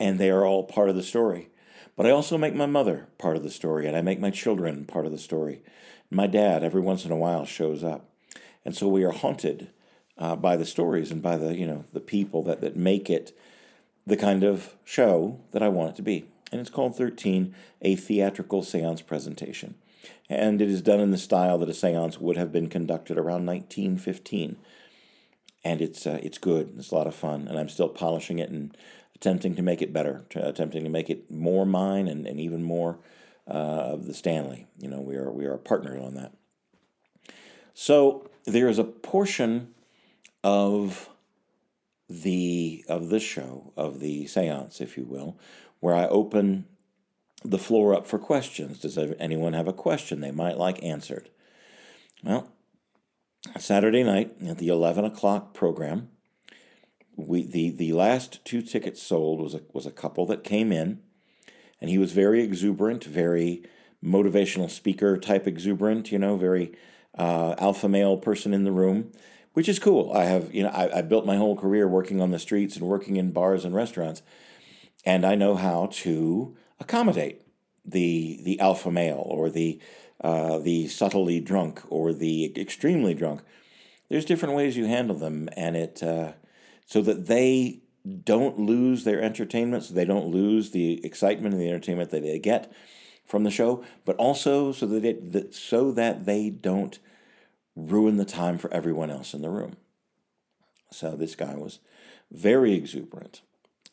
and 0.00 0.18
they 0.18 0.28
are 0.28 0.44
all 0.44 0.64
part 0.64 0.88
of 0.88 0.96
the 0.96 1.02
story. 1.04 1.50
But 1.96 2.06
I 2.06 2.10
also 2.10 2.36
make 2.36 2.54
my 2.54 2.66
mother 2.66 3.06
part 3.16 3.36
of 3.36 3.44
the 3.44 3.50
story, 3.50 3.86
and 3.86 3.96
I 3.96 4.02
make 4.02 4.18
my 4.18 4.30
children 4.30 4.86
part 4.86 5.06
of 5.06 5.12
the 5.12 5.18
story. 5.18 5.62
My 6.10 6.26
dad, 6.26 6.64
every 6.64 6.80
once 6.80 7.04
in 7.04 7.12
a 7.12 7.16
while, 7.16 7.44
shows 7.44 7.84
up, 7.84 8.08
and 8.64 8.74
so 8.74 8.88
we 8.88 9.04
are 9.04 9.12
haunted 9.12 9.70
uh, 10.18 10.36
by 10.36 10.56
the 10.56 10.64
stories 10.64 11.10
and 11.10 11.22
by 11.22 11.36
the 11.36 11.54
you 11.56 11.66
know 11.66 11.84
the 11.92 12.00
people 12.00 12.42
that 12.44 12.60
that 12.60 12.76
make 12.76 13.08
it 13.08 13.36
the 14.08 14.16
kind 14.16 14.42
of 14.42 14.74
show 14.84 15.38
that 15.52 15.62
I 15.62 15.68
want 15.68 15.90
it 15.90 15.96
to 15.96 16.02
be. 16.02 16.24
And 16.50 16.60
it's 16.60 16.70
called 16.70 16.96
13, 16.96 17.54
a 17.82 17.94
theatrical 17.94 18.62
seance 18.62 19.02
presentation. 19.02 19.74
And 20.30 20.62
it 20.62 20.70
is 20.70 20.80
done 20.80 21.00
in 21.00 21.10
the 21.10 21.18
style 21.18 21.58
that 21.58 21.68
a 21.68 21.74
seance 21.74 22.18
would 22.18 22.38
have 22.38 22.50
been 22.50 22.68
conducted 22.68 23.18
around 23.18 23.44
1915. 23.44 24.56
And 25.62 25.82
it's, 25.82 26.06
uh, 26.06 26.18
it's 26.22 26.38
good, 26.38 26.74
it's 26.78 26.90
a 26.90 26.94
lot 26.94 27.06
of 27.06 27.14
fun, 27.14 27.48
and 27.48 27.58
I'm 27.58 27.68
still 27.68 27.88
polishing 27.88 28.38
it 28.38 28.48
and 28.48 28.74
attempting 29.14 29.54
to 29.56 29.62
make 29.62 29.82
it 29.82 29.92
better, 29.92 30.24
attempting 30.34 30.84
to 30.84 30.90
make 30.90 31.10
it 31.10 31.30
more 31.30 31.66
mine 31.66 32.08
and, 32.08 32.26
and 32.26 32.40
even 32.40 32.62
more 32.62 32.98
uh, 33.46 33.52
of 33.92 34.06
the 34.06 34.14
Stanley. 34.14 34.66
You 34.78 34.88
know, 34.88 35.00
we 35.00 35.16
are, 35.16 35.30
we 35.30 35.44
are 35.44 35.58
partners 35.58 36.00
on 36.02 36.14
that. 36.14 36.32
So 37.74 38.30
there 38.44 38.68
is 38.68 38.78
a 38.78 38.84
portion 38.84 39.74
of 40.48 41.10
the 42.08 42.82
of 42.88 43.10
the 43.10 43.20
show 43.20 43.72
of 43.76 44.00
the 44.00 44.24
séance, 44.24 44.80
if 44.80 44.96
you 44.96 45.04
will, 45.04 45.38
where 45.80 45.94
I 45.94 46.06
open 46.06 46.64
the 47.44 47.58
floor 47.58 47.94
up 47.94 48.06
for 48.06 48.18
questions. 48.18 48.80
Does 48.80 48.96
anyone 48.96 49.52
have 49.52 49.68
a 49.68 49.74
question 49.74 50.20
they 50.20 50.30
might 50.30 50.56
like 50.56 50.82
answered? 50.82 51.28
Well, 52.24 52.50
Saturday 53.58 54.02
night 54.02 54.36
at 54.46 54.56
the 54.56 54.68
eleven 54.68 55.04
o'clock 55.04 55.52
program, 55.52 56.08
we 57.14 57.44
the 57.44 57.70
the 57.70 57.92
last 57.92 58.42
two 58.46 58.62
tickets 58.62 59.02
sold 59.02 59.40
was 59.40 59.54
a 59.54 59.60
was 59.74 59.84
a 59.84 59.92
couple 60.02 60.24
that 60.26 60.44
came 60.44 60.72
in, 60.72 61.00
and 61.78 61.90
he 61.90 61.98
was 61.98 62.12
very 62.12 62.42
exuberant, 62.42 63.04
very 63.04 63.62
motivational 64.02 64.70
speaker 64.70 65.18
type 65.18 65.46
exuberant. 65.46 66.10
You 66.10 66.18
know, 66.18 66.38
very 66.38 66.72
uh, 67.18 67.54
alpha 67.58 67.88
male 67.88 68.16
person 68.16 68.54
in 68.54 68.64
the 68.64 68.72
room 68.72 69.12
which 69.58 69.68
is 69.68 69.80
cool. 69.80 70.12
I 70.12 70.22
have, 70.26 70.54
you 70.54 70.62
know, 70.62 70.68
I, 70.68 70.98
I 70.98 71.02
built 71.02 71.26
my 71.26 71.34
whole 71.34 71.56
career 71.56 71.88
working 71.88 72.20
on 72.20 72.30
the 72.30 72.38
streets 72.38 72.76
and 72.76 72.86
working 72.86 73.16
in 73.16 73.32
bars 73.32 73.64
and 73.64 73.74
restaurants, 73.74 74.22
and 75.04 75.26
I 75.26 75.34
know 75.34 75.56
how 75.56 75.86
to 76.04 76.56
accommodate 76.78 77.42
the 77.84 78.38
the 78.44 78.60
alpha 78.60 78.92
male 78.92 79.24
or 79.26 79.50
the 79.50 79.80
uh, 80.20 80.58
the 80.60 80.86
subtly 80.86 81.40
drunk 81.40 81.82
or 81.88 82.12
the 82.12 82.52
extremely 82.56 83.14
drunk. 83.14 83.40
There's 84.08 84.24
different 84.24 84.54
ways 84.54 84.76
you 84.76 84.86
handle 84.86 85.16
them, 85.16 85.48
and 85.56 85.76
it 85.76 86.04
uh, 86.04 86.34
so 86.86 87.02
that 87.02 87.26
they 87.26 87.80
don't 88.22 88.60
lose 88.60 89.02
their 89.02 89.20
entertainment, 89.20 89.82
so 89.82 89.92
they 89.92 90.04
don't 90.04 90.28
lose 90.28 90.70
the 90.70 91.04
excitement 91.04 91.52
and 91.52 91.60
the 91.60 91.68
entertainment 91.68 92.10
that 92.10 92.22
they 92.22 92.38
get 92.38 92.72
from 93.26 93.42
the 93.42 93.50
show, 93.50 93.82
but 94.04 94.14
also 94.18 94.70
so 94.70 94.86
that 94.86 95.04
it 95.04 95.32
that, 95.32 95.52
so 95.52 95.90
that 95.90 96.26
they 96.26 96.48
don't 96.48 97.00
ruin 97.78 98.16
the 98.16 98.24
time 98.24 98.58
for 98.58 98.72
everyone 98.72 99.10
else 99.10 99.34
in 99.34 99.42
the 99.42 99.50
room. 99.50 99.76
So 100.90 101.16
this 101.16 101.34
guy 101.34 101.54
was 101.54 101.78
very 102.30 102.74
exuberant. 102.74 103.42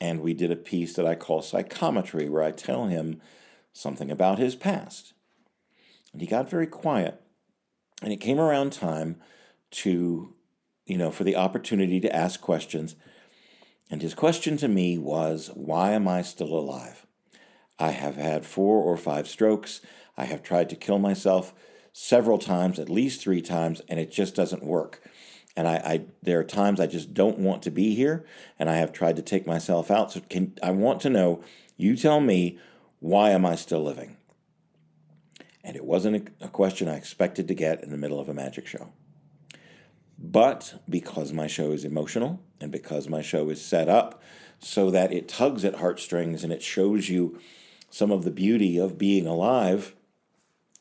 And 0.02 0.22
we 0.22 0.34
did 0.34 0.52
a 0.52 0.58
piece 0.58 0.94
that 0.96 1.06
I 1.06 1.16
call 1.16 1.42
psychometry, 1.42 2.28
where 2.28 2.44
I 2.44 2.52
tell 2.52 2.88
him 2.88 3.22
something 3.72 4.12
about 4.12 4.40
his 4.40 4.56
past. 4.56 5.14
And 6.12 6.22
he 6.22 6.28
got 6.28 6.50
very 6.50 6.68
quiet. 6.68 7.22
And 8.02 8.12
it 8.12 8.18
came 8.18 8.40
around 8.40 8.74
time 8.74 9.18
to, 9.72 10.34
you 10.86 10.98
know, 10.98 11.12
for 11.12 11.24
the 11.24 11.36
opportunity 11.36 12.00
to 12.02 12.14
ask 12.14 12.42
questions. 12.42 12.96
And 13.90 14.02
his 14.02 14.14
question 14.14 14.58
to 14.58 14.68
me 14.68 14.98
was, 14.98 15.50
Why 15.54 15.92
am 15.92 16.08
I 16.08 16.22
still 16.22 16.54
alive? 16.54 17.06
I 17.80 17.92
have 17.92 18.16
had 18.16 18.46
four 18.46 18.82
or 18.82 18.98
five 18.98 19.28
strokes. 19.28 19.82
I 20.18 20.26
have 20.26 20.44
tried 20.44 20.70
to 20.70 20.76
kill 20.76 21.00
myself 21.00 21.54
several 21.98 22.38
times, 22.38 22.78
at 22.78 22.90
least 22.90 23.22
three 23.22 23.42
times, 23.42 23.82
and 23.88 23.98
it 23.98 24.12
just 24.12 24.36
doesn't 24.36 24.62
work. 24.62 25.02
And 25.56 25.66
I, 25.66 25.76
I, 25.76 26.06
there 26.22 26.38
are 26.42 26.44
times 26.44 26.82
I 26.82 26.88
just 26.88 27.14
don't 27.14 27.40
want 27.40 27.64
to 27.64 27.72
be 27.72 27.96
here, 27.96 28.26
and 28.60 28.70
I 28.70 28.76
have 28.76 28.92
tried 28.92 29.16
to 29.16 29.22
take 29.22 29.48
myself 29.48 29.90
out. 29.90 30.12
So 30.12 30.20
can 30.30 30.58
I 30.62 30.72
want 30.72 31.00
to 31.02 31.10
know? 31.10 31.42
You 31.78 31.96
tell 31.96 32.20
me, 32.20 32.60
why 33.00 33.30
am 33.30 33.46
I 33.46 33.56
still 33.56 33.82
living? 33.82 34.18
And 35.64 35.78
it 35.78 35.86
wasn't 35.86 36.30
a, 36.42 36.48
a 36.48 36.50
question 36.50 36.90
I 36.90 36.98
expected 36.98 37.48
to 37.48 37.56
get 37.56 37.82
in 37.82 37.92
the 37.92 37.98
middle 37.98 38.20
of 38.20 38.28
a 38.28 38.34
magic 38.34 38.68
show. 38.68 38.90
But 40.20 40.82
because 40.90 41.32
my 41.32 41.48
show 41.48 41.72
is 41.72 41.86
emotional, 41.86 42.42
and 42.60 42.74
because 42.74 43.08
my 43.08 43.22
show 43.22 43.50
is 43.50 43.64
set 43.64 43.88
up 43.88 44.22
so 44.60 44.92
that 44.92 45.14
it 45.14 45.30
tugs 45.30 45.64
at 45.64 45.76
heartstrings 45.76 46.44
and 46.44 46.52
it 46.52 46.62
shows 46.62 47.08
you 47.08 47.40
some 47.90 48.12
of 48.12 48.26
the 48.26 48.32
beauty 48.32 48.78
of 48.78 48.98
being 48.98 49.26
alive, 49.26 49.96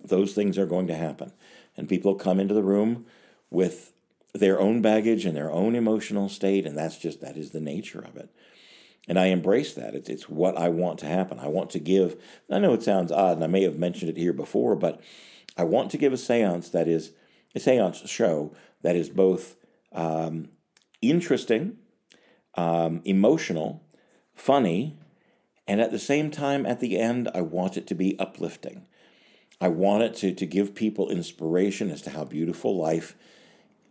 those 0.04 0.34
things 0.34 0.58
are 0.58 0.66
going 0.66 0.86
to 0.88 0.94
happen. 0.94 1.32
And 1.76 1.88
people 1.88 2.14
come 2.14 2.38
into 2.38 2.54
the 2.54 2.62
room 2.62 3.06
with 3.50 3.92
their 4.32 4.60
own 4.60 4.82
baggage 4.82 5.24
and 5.24 5.36
their 5.36 5.50
own 5.50 5.74
emotional 5.74 6.28
state, 6.28 6.66
and 6.66 6.76
that's 6.76 6.98
just 6.98 7.20
that 7.20 7.36
is 7.36 7.50
the 7.50 7.60
nature 7.60 8.00
of 8.00 8.16
it. 8.16 8.30
And 9.06 9.18
I 9.18 9.26
embrace 9.26 9.74
that. 9.74 9.94
It's, 9.94 10.08
it's 10.08 10.28
what 10.28 10.56
I 10.56 10.68
want 10.68 10.98
to 11.00 11.06
happen. 11.06 11.38
I 11.38 11.48
want 11.48 11.70
to 11.70 11.78
give, 11.78 12.20
I 12.50 12.58
know 12.58 12.72
it 12.72 12.82
sounds 12.82 13.12
odd, 13.12 13.36
and 13.36 13.44
I 13.44 13.48
may 13.48 13.62
have 13.62 13.78
mentioned 13.78 14.10
it 14.10 14.16
here 14.16 14.32
before, 14.32 14.74
but 14.74 15.00
I 15.56 15.64
want 15.64 15.90
to 15.90 15.98
give 15.98 16.12
a 16.12 16.16
seance 16.16 16.70
that 16.70 16.88
is 16.88 17.12
a 17.54 17.60
seance 17.60 18.08
show 18.08 18.54
that 18.82 18.96
is 18.96 19.08
both 19.08 19.56
um, 19.92 20.48
interesting, 21.00 21.78
um, 22.56 23.02
emotional, 23.04 23.82
funny, 24.34 24.98
and 25.66 25.80
at 25.80 25.92
the 25.92 25.98
same 25.98 26.30
time, 26.30 26.66
at 26.66 26.80
the 26.80 26.98
end, 26.98 27.30
I 27.34 27.40
want 27.40 27.76
it 27.76 27.86
to 27.88 27.94
be 27.94 28.18
uplifting. 28.18 28.86
I 29.64 29.68
want 29.68 30.02
it 30.02 30.14
to, 30.16 30.34
to 30.34 30.44
give 30.44 30.74
people 30.74 31.08
inspiration 31.08 31.90
as 31.90 32.02
to 32.02 32.10
how 32.10 32.24
beautiful 32.24 32.76
life 32.76 33.16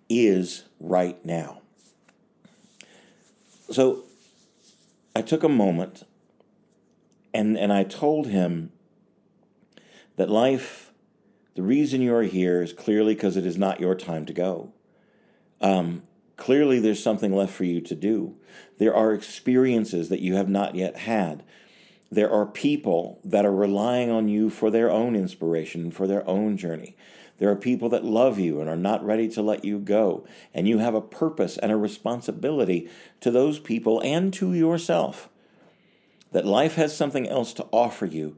is 0.07 0.65
right 0.79 1.17
now. 1.25 1.61
So 3.71 4.03
I 5.15 5.23
took 5.23 5.41
a 5.41 5.49
moment 5.49 6.03
and, 7.33 7.57
and 7.57 7.73
I 7.73 7.85
told 7.85 8.27
him 8.27 8.71
that 10.15 10.29
life, 10.29 10.91
the 11.55 11.63
reason 11.63 12.03
you 12.03 12.13
are 12.13 12.21
here 12.21 12.61
is 12.61 12.71
clearly 12.71 13.15
because 13.15 13.35
it 13.35 13.47
is 13.47 13.57
not 13.57 13.79
your 13.79 13.95
time 13.95 14.27
to 14.27 14.33
go. 14.33 14.71
Um, 15.59 16.03
clearly, 16.37 16.79
there's 16.81 17.01
something 17.01 17.33
left 17.35 17.51
for 17.51 17.63
you 17.63 17.81
to 17.81 17.95
do. 17.95 18.35
There 18.77 18.93
are 18.93 19.11
experiences 19.11 20.09
that 20.09 20.21
you 20.21 20.35
have 20.35 20.49
not 20.49 20.75
yet 20.75 20.97
had 20.97 21.41
there 22.13 22.31
are 22.31 22.45
people 22.45 23.19
that 23.23 23.45
are 23.45 23.53
relying 23.53 24.11
on 24.11 24.27
you 24.27 24.49
for 24.49 24.69
their 24.69 24.91
own 24.91 25.15
inspiration, 25.15 25.89
for 25.89 26.05
their 26.05 26.27
own 26.27 26.57
journey. 26.57 26.95
There 27.39 27.49
are 27.49 27.55
people 27.55 27.89
that 27.89 28.05
love 28.05 28.37
you 28.37 28.61
and 28.61 28.69
are 28.69 28.77
not 28.77 29.03
ready 29.03 29.27
to 29.29 29.41
let 29.41 29.65
you 29.65 29.79
go. 29.79 30.25
And 30.53 30.67
you 30.67 30.77
have 30.77 30.93
a 30.93 31.01
purpose 31.01 31.57
and 31.57 31.71
a 31.71 31.77
responsibility 31.77 32.89
to 33.21 33.31
those 33.31 33.59
people 33.59 33.99
and 34.01 34.31
to 34.35 34.53
yourself. 34.53 35.29
That 36.31 36.45
life 36.45 36.75
has 36.75 36.95
something 36.95 37.27
else 37.27 37.53
to 37.53 37.67
offer 37.71 38.05
you, 38.05 38.37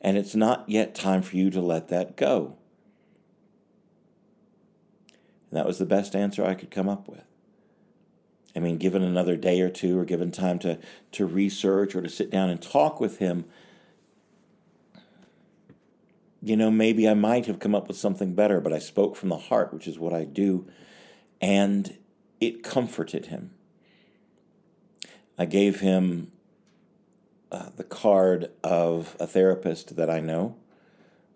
and 0.00 0.16
it's 0.16 0.34
not 0.34 0.68
yet 0.68 0.94
time 0.94 1.22
for 1.22 1.36
you 1.36 1.50
to 1.50 1.60
let 1.60 1.88
that 1.88 2.16
go. 2.16 2.56
And 5.50 5.58
that 5.58 5.66
was 5.66 5.78
the 5.78 5.86
best 5.86 6.14
answer 6.16 6.44
I 6.44 6.54
could 6.54 6.70
come 6.70 6.88
up 6.88 7.08
with. 7.08 7.24
I 8.54 8.60
mean, 8.60 8.76
given 8.76 9.02
another 9.02 9.36
day 9.36 9.60
or 9.60 9.70
two, 9.70 9.98
or 9.98 10.04
given 10.04 10.30
time 10.30 10.58
to, 10.60 10.78
to 11.12 11.26
research 11.26 11.94
or 11.94 12.02
to 12.02 12.08
sit 12.08 12.30
down 12.30 12.50
and 12.50 12.60
talk 12.60 13.00
with 13.00 13.18
him, 13.18 13.46
you 16.42 16.56
know, 16.56 16.70
maybe 16.70 17.08
I 17.08 17.14
might 17.14 17.46
have 17.46 17.60
come 17.60 17.74
up 17.74 17.88
with 17.88 17.96
something 17.96 18.34
better, 18.34 18.60
but 18.60 18.72
I 18.72 18.78
spoke 18.78 19.16
from 19.16 19.28
the 19.28 19.38
heart, 19.38 19.72
which 19.72 19.86
is 19.86 19.98
what 19.98 20.12
I 20.12 20.24
do, 20.24 20.66
and 21.40 21.96
it 22.40 22.62
comforted 22.62 23.26
him. 23.26 23.52
I 25.38 25.46
gave 25.46 25.80
him 25.80 26.32
uh, 27.50 27.70
the 27.76 27.84
card 27.84 28.50
of 28.62 29.16
a 29.20 29.26
therapist 29.26 29.96
that 29.96 30.10
I 30.10 30.20
know. 30.20 30.56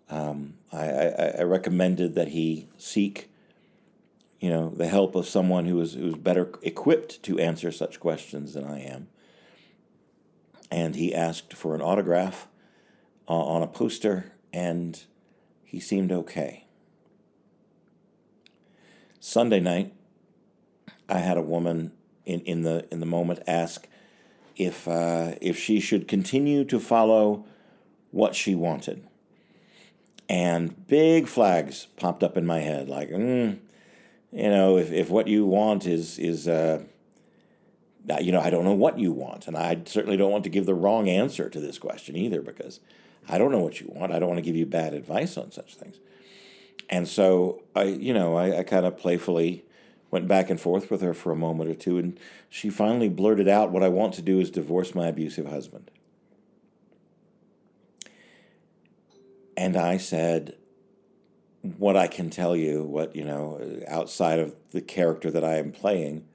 Um, 0.09 0.55
I, 0.71 0.89
I, 0.89 1.33
I 1.39 1.43
recommended 1.43 2.15
that 2.15 2.29
he 2.29 2.67
seek 2.77 3.29
you 4.39 4.49
know, 4.49 4.69
the 4.69 4.87
help 4.87 5.15
of 5.15 5.27
someone 5.27 5.65
who 5.65 5.79
is 5.81 5.93
who's 5.93 6.15
better 6.15 6.51
equipped 6.61 7.23
to 7.23 7.39
answer 7.39 7.71
such 7.71 7.99
questions 7.99 8.53
than 8.53 8.65
I 8.65 8.81
am. 8.81 9.07
And 10.69 10.95
he 10.95 11.15
asked 11.15 11.53
for 11.53 11.75
an 11.75 11.81
autograph 11.81 12.47
uh, 13.27 13.33
on 13.33 13.63
a 13.63 13.67
poster, 13.67 14.33
and 14.53 15.01
he 15.63 15.79
seemed 15.79 16.11
okay. 16.11 16.65
Sunday 19.19 19.59
night, 19.59 19.93
I 21.09 21.19
had 21.19 21.37
a 21.37 21.41
woman 21.41 21.93
in, 22.25 22.41
in 22.41 22.61
the 22.61 22.87
in 22.91 22.99
the 22.99 23.05
moment 23.05 23.39
ask 23.47 23.87
if 24.55 24.87
uh, 24.87 25.35
if 25.41 25.57
she 25.57 25.79
should 25.79 26.07
continue 26.07 26.63
to 26.65 26.79
follow 26.79 27.45
what 28.11 28.35
she 28.35 28.55
wanted, 28.55 29.07
and 30.29 30.87
big 30.87 31.27
flags 31.27 31.87
popped 31.97 32.23
up 32.23 32.37
in 32.37 32.45
my 32.45 32.59
head, 32.59 32.89
like, 32.89 33.09
mm, 33.09 33.57
you 34.37 34.51
know, 34.51 34.77
if, 34.77 34.91
if 34.91 35.09
what 35.09 35.27
you 35.27 35.47
want 35.47 35.87
is 35.87 36.19
is 36.19 36.47
uh, 36.47 36.83
you 38.21 38.31
know, 38.31 38.39
I 38.39 38.51
don't 38.51 38.63
know 38.63 38.73
what 38.73 38.99
you 38.99 39.11
want, 39.11 39.47
and 39.47 39.57
I 39.57 39.81
certainly 39.85 40.15
don't 40.15 40.31
want 40.31 40.43
to 40.43 40.49
give 40.51 40.67
the 40.67 40.75
wrong 40.75 41.09
answer 41.09 41.49
to 41.49 41.59
this 41.59 41.79
question 41.79 42.15
either, 42.15 42.43
because 42.43 42.79
I 43.27 43.39
don't 43.39 43.51
know 43.51 43.59
what 43.59 43.81
you 43.81 43.91
want. 43.93 44.11
I 44.11 44.19
don't 44.19 44.29
want 44.29 44.37
to 44.37 44.43
give 44.43 44.55
you 44.55 44.67
bad 44.67 44.93
advice 44.93 45.37
on 45.37 45.51
such 45.51 45.75
things. 45.75 45.97
And 46.87 47.07
so 47.07 47.63
I, 47.75 47.83
you 47.85 48.13
know, 48.13 48.35
I, 48.35 48.59
I 48.59 48.63
kind 48.63 48.85
of 48.85 48.95
playfully 48.95 49.65
went 50.11 50.27
back 50.27 50.51
and 50.51 50.61
forth 50.61 50.91
with 50.91 51.01
her 51.01 51.15
for 51.15 51.31
a 51.31 51.35
moment 51.35 51.71
or 51.71 51.75
two, 51.75 51.97
and 51.97 52.19
she 52.47 52.69
finally 52.69 53.09
blurted 53.09 53.47
out, 53.47 53.71
What 53.71 53.81
I 53.81 53.89
want 53.89 54.13
to 54.13 54.21
do 54.21 54.39
is 54.39 54.51
divorce 54.51 54.93
my 54.93 55.07
abusive 55.07 55.47
husband. 55.47 55.89
And 59.57 59.75
I 59.75 59.97
said, 59.97 60.57
What 61.61 61.97
I 61.97 62.07
can 62.07 62.29
tell 62.29 62.55
you, 62.55 62.83
what, 62.83 63.15
you 63.15 63.23
know, 63.23 63.81
outside 63.87 64.39
of 64.39 64.55
the 64.71 64.81
character 64.81 65.31
that 65.31 65.43
I 65.43 65.57
am 65.57 65.71
playing, 65.71 66.25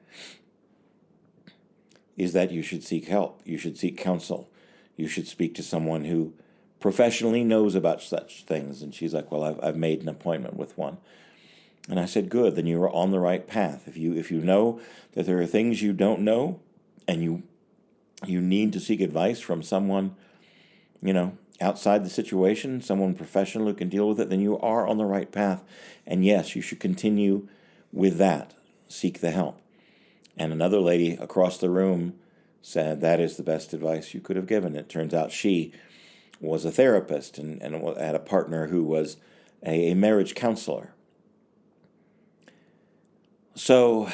is 2.16 2.32
that 2.32 2.50
you 2.50 2.62
should 2.62 2.84
seek 2.84 3.06
help. 3.06 3.40
You 3.44 3.58
should 3.58 3.78
seek 3.78 3.96
counsel. 3.96 4.50
You 4.96 5.08
should 5.08 5.26
speak 5.26 5.54
to 5.54 5.62
someone 5.62 6.04
who 6.04 6.34
professionally 6.80 7.44
knows 7.44 7.74
about 7.74 8.02
such 8.02 8.44
things. 8.44 8.82
And 8.82 8.94
she's 8.94 9.14
like, 9.14 9.30
Well, 9.30 9.44
I've, 9.44 9.62
I've 9.62 9.76
made 9.76 10.02
an 10.02 10.08
appointment 10.08 10.56
with 10.56 10.76
one. 10.76 10.98
And 11.88 11.98
I 11.98 12.04
said, 12.04 12.28
Good, 12.28 12.56
then 12.56 12.66
you 12.66 12.82
are 12.82 12.90
on 12.90 13.10
the 13.10 13.20
right 13.20 13.46
path. 13.46 13.88
If 13.88 13.96
you 13.96 14.14
if 14.14 14.30
you 14.30 14.40
know 14.40 14.80
that 15.12 15.26
there 15.26 15.40
are 15.40 15.46
things 15.46 15.82
you 15.82 15.92
don't 15.92 16.20
know 16.20 16.60
and 17.08 17.22
you 17.22 17.42
you 18.26 18.40
need 18.40 18.72
to 18.74 18.80
seek 18.80 19.00
advice 19.00 19.40
from 19.40 19.62
someone, 19.62 20.14
you 21.02 21.12
know, 21.12 21.36
outside 21.62 22.04
the 22.04 22.10
situation, 22.10 22.82
someone 22.82 23.14
professional 23.14 23.66
who 23.66 23.74
can 23.74 23.88
deal 23.88 24.08
with 24.08 24.20
it, 24.20 24.28
then 24.28 24.40
you 24.40 24.58
are 24.58 24.86
on 24.86 24.98
the 24.98 25.04
right 25.04 25.30
path. 25.30 25.62
And 26.06 26.24
yes, 26.24 26.54
you 26.54 26.62
should 26.62 26.80
continue 26.80 27.48
with 27.92 28.18
that. 28.18 28.54
Seek 28.88 29.20
the 29.20 29.30
help. 29.30 29.60
And 30.36 30.52
another 30.52 30.80
lady 30.80 31.12
across 31.12 31.58
the 31.58 31.70
room 31.70 32.14
said, 32.60 33.00
That 33.00 33.20
is 33.20 33.36
the 33.36 33.42
best 33.42 33.72
advice 33.72 34.12
you 34.12 34.20
could 34.20 34.36
have 34.36 34.46
given. 34.46 34.76
It 34.76 34.88
turns 34.88 35.14
out 35.14 35.32
she 35.32 35.72
was 36.40 36.64
a 36.64 36.72
therapist 36.72 37.38
and, 37.38 37.62
and 37.62 37.96
had 37.96 38.14
a 38.14 38.20
partner 38.20 38.66
who 38.66 38.82
was 38.82 39.16
a, 39.64 39.92
a 39.92 39.94
marriage 39.94 40.34
counselor. 40.34 40.92
So 43.54 44.10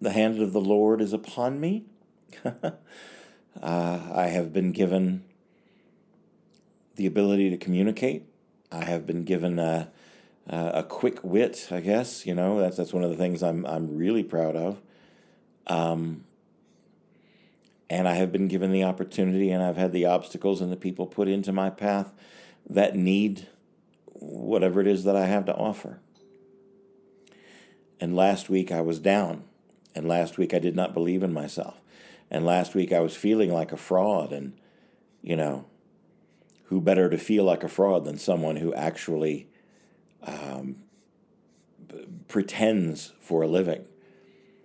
the 0.00 0.12
hand 0.12 0.40
of 0.40 0.52
the 0.52 0.60
Lord 0.60 1.00
is 1.00 1.12
upon 1.12 1.60
me. 1.60 1.84
uh, 2.44 2.70
I 3.62 4.26
have 4.26 4.52
been 4.52 4.72
given 4.72 5.24
the 6.96 7.06
ability 7.06 7.50
to 7.50 7.56
communicate. 7.56 8.24
I 8.70 8.84
have 8.84 9.06
been 9.06 9.24
given 9.24 9.58
a, 9.58 9.90
a 10.48 10.82
quick 10.82 11.22
wit, 11.22 11.68
I 11.70 11.80
guess. 11.80 12.26
You 12.26 12.34
know, 12.34 12.60
that's 12.60 12.76
that's 12.76 12.92
one 12.92 13.04
of 13.04 13.10
the 13.10 13.16
things 13.16 13.42
I'm 13.42 13.64
I'm 13.66 13.96
really 13.96 14.22
proud 14.22 14.56
of. 14.56 14.80
Um, 15.66 16.24
and 17.90 18.08
I 18.08 18.14
have 18.14 18.32
been 18.32 18.48
given 18.48 18.72
the 18.72 18.84
opportunity, 18.84 19.50
and 19.50 19.62
I've 19.62 19.76
had 19.76 19.92
the 19.92 20.06
obstacles 20.06 20.60
and 20.60 20.72
the 20.72 20.76
people 20.76 21.06
put 21.06 21.28
into 21.28 21.52
my 21.52 21.70
path 21.70 22.12
that 22.68 22.96
need 22.96 23.46
whatever 24.14 24.80
it 24.80 24.86
is 24.86 25.04
that 25.04 25.16
I 25.16 25.26
have 25.26 25.44
to 25.46 25.54
offer. 25.54 25.98
And 28.00 28.16
last 28.16 28.48
week 28.48 28.72
I 28.72 28.80
was 28.80 28.98
down. 28.98 29.44
And 29.94 30.08
last 30.08 30.38
week 30.38 30.52
I 30.52 30.58
did 30.58 30.74
not 30.74 30.94
believe 30.94 31.22
in 31.22 31.32
myself. 31.32 31.80
And 32.30 32.44
last 32.44 32.74
week 32.74 32.92
I 32.92 33.00
was 33.00 33.16
feeling 33.16 33.52
like 33.52 33.70
a 33.70 33.76
fraud. 33.76 34.32
And, 34.32 34.54
you 35.22 35.36
know, 35.36 35.66
who 36.64 36.80
better 36.80 37.08
to 37.10 37.18
feel 37.18 37.44
like 37.44 37.62
a 37.62 37.68
fraud 37.68 38.04
than 38.04 38.18
someone 38.18 38.56
who 38.56 38.72
actually 38.74 39.48
um, 40.22 40.76
b- 41.86 42.06
pretends 42.28 43.12
for 43.20 43.42
a 43.42 43.48
living? 43.48 43.84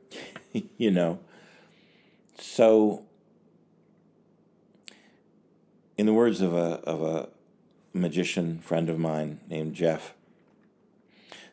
you 0.77 0.91
know? 0.91 1.19
So, 2.37 3.05
in 5.97 6.05
the 6.05 6.13
words 6.13 6.41
of 6.41 6.53
a, 6.53 6.81
of 6.85 7.01
a 7.01 7.29
magician 7.93 8.59
friend 8.59 8.89
of 8.89 8.97
mine 8.97 9.41
named 9.49 9.73
Jeff, 9.73 10.13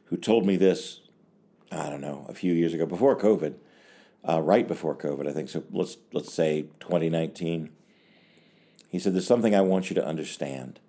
who 0.05 0.17
told 0.17 0.47
me 0.47 0.57
this 0.57 1.01
I 1.71 1.91
don't 1.91 2.01
know, 2.01 2.27
a 2.29 2.35
few 2.35 2.53
years 2.53 2.75
ago, 2.75 2.87
before 2.87 3.19
COVID, 3.19 3.55
uh, 4.29 4.41
right 4.41 4.67
before 4.67 4.95
COVID, 4.95 5.29
I 5.29 5.33
think. 5.33 5.49
So 5.49 5.65
let's 5.71 5.97
let's 6.13 6.33
say 6.33 6.63
2019. 6.81 7.71
He 8.89 8.99
said, 8.99 9.15
"There's 9.15 9.27
something 9.27 9.55
I 9.55 9.61
want 9.61 9.91
you 9.91 9.95
to 9.95 10.07
understand, 10.07 10.81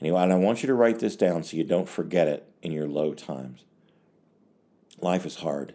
and, 0.00 0.08
and 0.08 0.32
I 0.32 0.36
want 0.36 0.62
you 0.62 0.66
to 0.66 0.74
write 0.74 0.98
this 0.98 1.16
down 1.16 1.42
so 1.42 1.56
you 1.56 1.64
don't 1.64 1.88
forget 1.88 2.28
it 2.28 2.48
in 2.62 2.72
your 2.72 2.88
low 2.88 3.14
times. 3.14 3.64
Life 5.00 5.26
is 5.26 5.36
hard. 5.36 5.74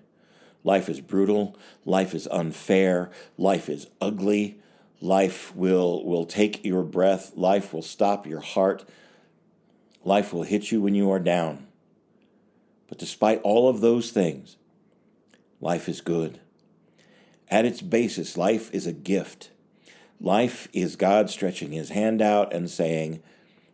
Life 0.63 0.89
is 0.89 1.01
brutal. 1.01 1.57
Life 1.85 2.13
is 2.13 2.27
unfair. 2.27 3.09
Life 3.37 3.69
is 3.69 3.87
ugly. 3.99 4.59
Life 5.01 5.55
will 5.55 6.05
will 6.05 6.25
take 6.25 6.63
your 6.63 6.83
breath. 6.83 7.33
Life 7.35 7.73
will 7.73 7.81
stop 7.81 8.27
your 8.27 8.41
heart. 8.41 8.85
Life 10.03 10.33
will 10.33 10.43
hit 10.43 10.71
you 10.71 10.81
when 10.81 10.95
you 10.95 11.11
are 11.11 11.19
down." 11.19 11.67
But 12.87 12.99
despite 12.99 13.41
all 13.43 13.69
of 13.69 13.79
those 13.79 14.11
things, 14.11 14.57
life 15.61 15.87
is 15.87 16.01
good. 16.01 16.39
At 17.49 17.65
its 17.65 17.81
basis, 17.81 18.37
life 18.37 18.69
is 18.73 18.85
a 18.85 18.91
gift. 18.91 19.49
Life 20.21 20.67
is 20.71 20.95
God 20.95 21.31
stretching 21.31 21.71
his 21.71 21.89
hand 21.89 22.21
out 22.21 22.53
and 22.53 22.69
saying, 22.69 23.23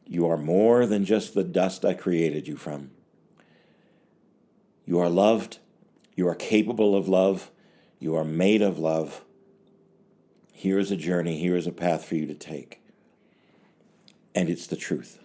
You 0.05 0.29
are 0.29 0.37
more 0.37 0.85
than 0.85 1.03
just 1.03 1.33
the 1.33 1.43
dust 1.43 1.83
I 1.83 1.93
created 1.93 2.47
you 2.47 2.55
from. 2.55 2.91
You 4.85 4.99
are 4.99 5.09
loved. 5.09 5.59
You 6.15 6.25
are 6.29 6.35
capable 6.35 6.95
of 6.95 7.09
love. 7.09 7.51
You 7.99 8.15
are 8.15 8.23
made 8.23 8.61
of 8.61 8.79
love. 8.79 9.25
Here 10.53 10.79
is 10.79 10.89
a 10.89 10.95
journey. 10.95 11.37
Here 11.37 11.57
is 11.57 11.67
a 11.67 11.71
path 11.73 12.05
for 12.05 12.15
you 12.15 12.25
to 12.27 12.33
take. 12.33 12.81
And 14.33 14.49
it's 14.49 14.67
the 14.67 14.77
truth. 14.77 15.19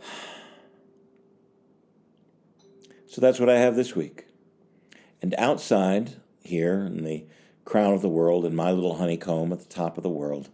So 3.08 3.22
that's 3.22 3.40
what 3.40 3.48
I 3.48 3.56
have 3.56 3.76
this 3.76 3.96
week. 3.96 4.26
And 5.22 5.34
outside 5.38 6.16
here 6.44 6.84
in 6.84 7.02
the 7.02 7.24
crown 7.66 7.92
of 7.92 8.00
the 8.00 8.08
world, 8.08 8.46
and 8.46 8.56
my 8.56 8.72
little 8.72 8.96
honeycomb 8.96 9.52
at 9.52 9.58
the 9.58 9.66
top 9.66 9.98
of 9.98 10.02
the 10.02 10.08
world, 10.08 10.48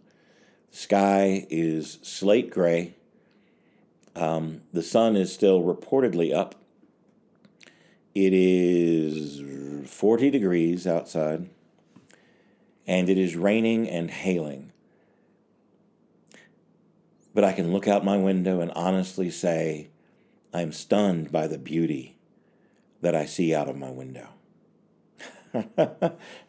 the 0.73 0.77
sky 0.77 1.47
is 1.49 1.99
slate 2.03 2.51
gray. 2.51 2.95
Um, 4.17 4.63
the 4.73 4.83
sun 4.83 5.15
is 5.15 5.33
still 5.33 5.63
reportedly 5.63 6.35
up. 6.35 6.57
It 8.15 8.33
is 8.33 9.41
40 9.89 10.31
degrees 10.31 10.87
outside, 10.87 11.49
and 12.87 13.09
it 13.09 13.19
is 13.19 13.37
raining 13.37 13.89
and 13.89 14.11
hailing. 14.11 14.73
But 17.35 17.45
I 17.45 17.53
can 17.53 17.73
look 17.73 17.89
out 17.89 18.05
my 18.05 18.17
window 18.17 18.61
and 18.61 18.71
honestly 18.73 19.31
say, 19.31 19.89
I'm 20.53 20.73
stunned 20.73 21.33
by 21.33 21.47
the 21.47 21.59
beauty 21.59 22.17
that 23.01 23.15
I 23.15 23.25
see 23.25 23.55
out 23.55 23.69
of 23.69 23.77
my 23.77 23.91
window. 23.91 24.29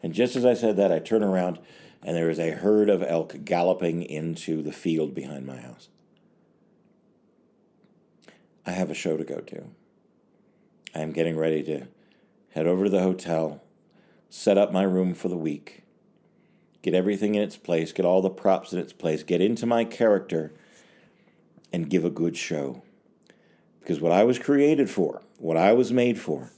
and 0.02 0.12
just 0.12 0.36
as 0.36 0.44
I 0.44 0.54
said 0.54 0.76
that, 0.76 0.92
I 0.92 0.98
turn 0.98 1.22
around 1.22 1.58
and 2.02 2.16
there 2.16 2.30
is 2.30 2.38
a 2.38 2.50
herd 2.50 2.90
of 2.90 3.02
elk 3.02 3.36
galloping 3.44 4.02
into 4.02 4.62
the 4.62 4.72
field 4.72 5.14
behind 5.14 5.46
my 5.46 5.56
house. 5.56 5.88
I 8.66 8.72
have 8.72 8.90
a 8.90 8.94
show 8.94 9.16
to 9.16 9.24
go 9.24 9.40
to. 9.40 9.64
I 10.94 11.00
am 11.00 11.12
getting 11.12 11.36
ready 11.36 11.62
to 11.64 11.86
head 12.50 12.66
over 12.66 12.84
to 12.84 12.90
the 12.90 13.02
hotel, 13.02 13.62
set 14.30 14.56
up 14.56 14.72
my 14.72 14.82
room 14.82 15.14
for 15.14 15.28
the 15.28 15.36
week, 15.36 15.82
get 16.82 16.94
everything 16.94 17.34
in 17.34 17.42
its 17.42 17.56
place, 17.56 17.92
get 17.92 18.06
all 18.06 18.22
the 18.22 18.30
props 18.30 18.72
in 18.72 18.78
its 18.78 18.92
place, 18.92 19.22
get 19.22 19.40
into 19.40 19.66
my 19.66 19.84
character, 19.84 20.52
and 21.72 21.90
give 21.90 22.04
a 22.04 22.10
good 22.10 22.36
show. 22.36 22.82
Because 23.80 24.00
what 24.00 24.12
I 24.12 24.24
was 24.24 24.38
created 24.38 24.88
for, 24.88 25.22
what 25.38 25.56
I 25.56 25.72
was 25.72 25.92
made 25.92 26.18
for, 26.18 26.52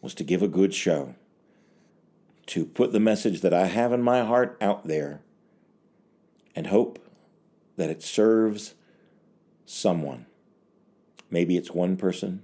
was 0.00 0.14
to 0.14 0.24
give 0.24 0.42
a 0.42 0.48
good 0.48 0.74
show, 0.74 1.14
to 2.48 2.64
put 2.64 2.92
the 2.92 3.00
message 3.00 3.40
that 3.40 3.54
I 3.54 3.66
have 3.66 3.92
in 3.92 4.02
my 4.02 4.24
heart 4.24 4.56
out 4.60 4.86
there, 4.86 5.20
and 6.54 6.66
hope 6.66 6.98
that 7.76 7.90
it 7.90 8.02
serves 8.02 8.74
someone. 9.64 10.26
Maybe 11.30 11.56
it's 11.56 11.70
one 11.70 11.96
person, 11.96 12.42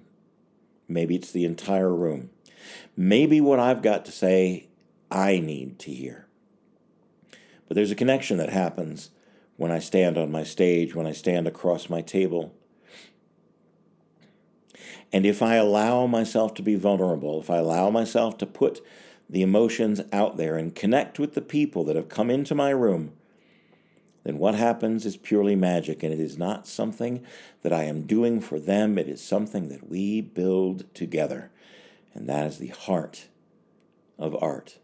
maybe 0.88 1.16
it's 1.16 1.32
the 1.32 1.44
entire 1.44 1.92
room. 1.92 2.30
Maybe 2.96 3.40
what 3.40 3.58
I've 3.58 3.82
got 3.82 4.04
to 4.06 4.12
say, 4.12 4.68
I 5.10 5.38
need 5.38 5.78
to 5.80 5.90
hear. 5.90 6.26
But 7.66 7.74
there's 7.74 7.90
a 7.90 7.96
connection 7.96 8.36
that 8.38 8.50
happens 8.50 9.10
when 9.56 9.70
I 9.70 9.78
stand 9.78 10.16
on 10.16 10.30
my 10.30 10.44
stage, 10.44 10.94
when 10.94 11.06
I 11.06 11.12
stand 11.12 11.46
across 11.46 11.90
my 11.90 12.00
table 12.00 12.54
And 15.14 15.24
if 15.24 15.42
I 15.42 15.54
allow 15.54 16.08
myself 16.08 16.54
to 16.54 16.62
be 16.62 16.74
vulnerable, 16.74 17.40
if 17.40 17.48
I 17.48 17.58
allow 17.58 17.88
myself 17.88 18.36
to 18.38 18.46
put 18.46 18.84
the 19.28 19.42
emotions 19.42 20.00
out 20.12 20.36
there 20.36 20.56
and 20.56 20.74
connect 20.74 21.18
with 21.18 21.34
the 21.34 21.42
people 21.42 21.84
that 21.84 21.96
have 21.96 22.08
come 22.08 22.30
into 22.30 22.54
my 22.54 22.70
room, 22.70 23.12
then 24.24 24.38
what 24.38 24.54
happens 24.54 25.04
is 25.04 25.18
purely 25.18 25.54
magic, 25.54 26.02
and 26.02 26.12
it 26.12 26.18
is 26.18 26.38
not 26.38 26.66
something 26.66 27.24
that 27.62 27.72
I 27.72 27.84
am 27.84 28.06
doing 28.06 28.40
for 28.40 28.58
them. 28.58 28.98
It 28.98 29.06
is 29.06 29.22
something 29.22 29.68
that 29.68 29.88
we 29.88 30.22
build 30.22 30.92
together. 30.94 31.50
And 32.14 32.26
that 32.28 32.46
is 32.46 32.58
the 32.58 32.68
heart 32.68 33.28
of 34.18 34.34
art. 34.42 34.78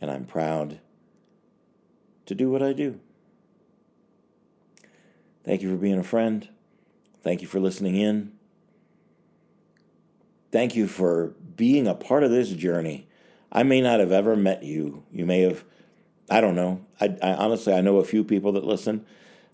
And 0.00 0.10
I'm 0.10 0.24
proud 0.24 0.80
to 2.26 2.34
do 2.34 2.50
what 2.50 2.62
I 2.62 2.72
do. 2.72 2.98
Thank 5.44 5.62
you 5.62 5.70
for 5.70 5.76
being 5.76 5.98
a 5.98 6.04
friend. 6.04 6.48
Thank 7.22 7.40
you 7.40 7.46
for 7.46 7.60
listening 7.60 7.96
in. 7.96 8.32
Thank 10.50 10.74
you 10.74 10.86
for 10.86 11.34
being 11.56 11.86
a 11.86 11.94
part 11.94 12.24
of 12.24 12.30
this 12.30 12.50
journey. 12.50 13.07
I 13.50 13.62
may 13.62 13.80
not 13.80 14.00
have 14.00 14.12
ever 14.12 14.36
met 14.36 14.62
you. 14.62 15.04
You 15.12 15.26
may 15.26 15.42
have, 15.42 15.64
I 16.30 16.40
don't 16.40 16.54
know. 16.54 16.84
I, 17.00 17.16
I 17.22 17.34
honestly, 17.34 17.72
I 17.72 17.80
know 17.80 17.98
a 17.98 18.04
few 18.04 18.24
people 18.24 18.52
that 18.52 18.64
listen. 18.64 19.06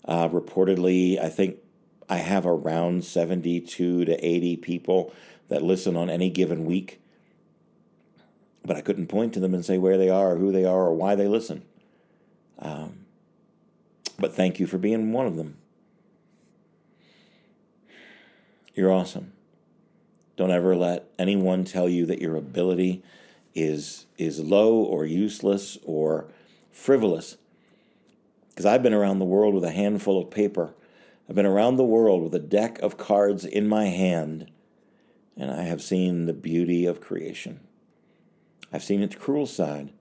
Uh, 0.03 0.29
reportedly, 0.29 1.19
I 1.19 1.29
think 1.29 1.57
I 2.09 2.17
have 2.17 2.45
around 2.45 3.03
72 3.03 4.05
to 4.05 4.25
80 4.25 4.57
people 4.57 5.13
that 5.47 5.61
listen 5.61 5.95
on 5.95 6.09
any 6.09 6.29
given 6.29 6.65
week. 6.65 7.01
But 8.63 8.75
I 8.75 8.81
couldn't 8.81 9.07
point 9.07 9.33
to 9.33 9.39
them 9.39 9.53
and 9.53 9.63
say 9.63 9.77
where 9.77 9.97
they 9.97 10.09
are, 10.09 10.33
or 10.33 10.37
who 10.37 10.51
they 10.51 10.65
are, 10.65 10.87
or 10.87 10.93
why 10.93 11.15
they 11.15 11.27
listen. 11.27 11.63
Um, 12.59 13.05
but 14.19 14.33
thank 14.33 14.59
you 14.59 14.67
for 14.67 14.77
being 14.77 15.11
one 15.11 15.27
of 15.27 15.35
them. 15.35 15.57
You're 18.73 18.91
awesome. 18.91 19.33
Don't 20.35 20.51
ever 20.51 20.75
let 20.75 21.07
anyone 21.17 21.63
tell 21.63 21.87
you 21.87 22.05
that 22.07 22.21
your 22.21 22.35
ability 22.35 23.03
is 23.55 24.05
is 24.17 24.39
low 24.39 24.75
or 24.75 25.05
useless 25.05 25.77
or 25.83 26.27
frivolous. 26.71 27.37
Because 28.49 28.65
I've 28.65 28.83
been 28.83 28.93
around 28.93 29.19
the 29.19 29.25
world 29.25 29.53
with 29.53 29.63
a 29.63 29.71
handful 29.71 30.21
of 30.21 30.29
paper. 30.29 30.75
I've 31.27 31.35
been 31.35 31.45
around 31.45 31.77
the 31.77 31.83
world 31.83 32.21
with 32.21 32.35
a 32.35 32.39
deck 32.39 32.79
of 32.79 32.97
cards 32.97 33.43
in 33.43 33.67
my 33.67 33.85
hand, 33.85 34.51
and 35.35 35.49
I 35.49 35.63
have 35.63 35.81
seen 35.81 36.25
the 36.25 36.33
beauty 36.33 36.85
of 36.85 37.01
creation. 37.01 37.61
I've 38.71 38.83
seen 38.83 39.01
its 39.01 39.15
cruel 39.15 39.45
side, 39.45 39.91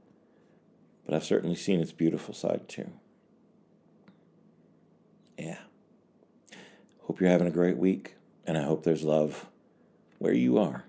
but 1.06 1.14
I've 1.14 1.24
certainly 1.24 1.56
seen 1.56 1.80
its 1.80 1.92
beautiful 1.92 2.34
side 2.34 2.68
too. 2.68 2.90
Yeah. 5.38 5.58
Hope 7.02 7.20
you're 7.20 7.30
having 7.30 7.48
a 7.48 7.52
great 7.52 7.76
week, 7.76 8.16
and 8.46 8.56
I 8.56 8.62
hope 8.62 8.84
there's 8.84 9.02
love 9.02 9.46
where 10.18 10.32
you 10.32 10.58
are. 10.58 10.84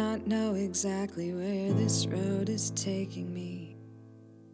Not 0.00 0.26
know 0.26 0.54
exactly 0.54 1.30
where 1.34 1.74
this 1.74 2.06
road 2.06 2.48
is 2.48 2.70
taking 2.70 3.34
me. 3.34 3.76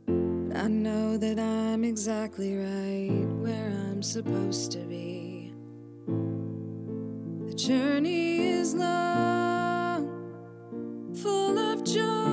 But 0.04 0.56
I 0.56 0.66
know 0.66 1.16
that 1.18 1.38
I'm 1.38 1.84
exactly 1.84 2.56
right 2.56 3.24
where 3.44 3.68
I'm 3.68 4.02
supposed 4.02 4.72
to 4.72 4.78
be. 4.78 5.52
The 7.46 7.54
journey 7.54 8.48
is 8.48 8.74
long, 8.74 10.02
full 11.14 11.56
of 11.60 11.84
joy 11.84 12.25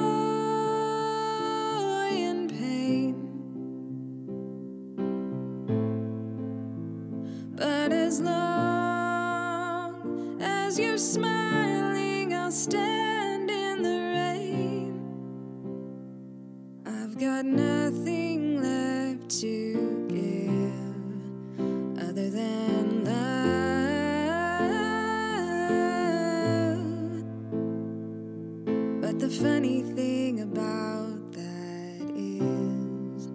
funny 29.44 29.82
thing 29.82 30.40
about 30.40 31.34
that 31.34 32.14
is, 32.16 33.28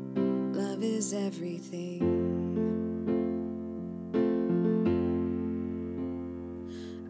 love 0.57 0.83
is 0.83 1.12
everything. 1.12 2.01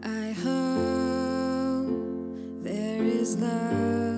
I 0.03 0.33
hope 0.43 1.87
there 2.61 3.01
is 3.05 3.37
love 3.37 4.08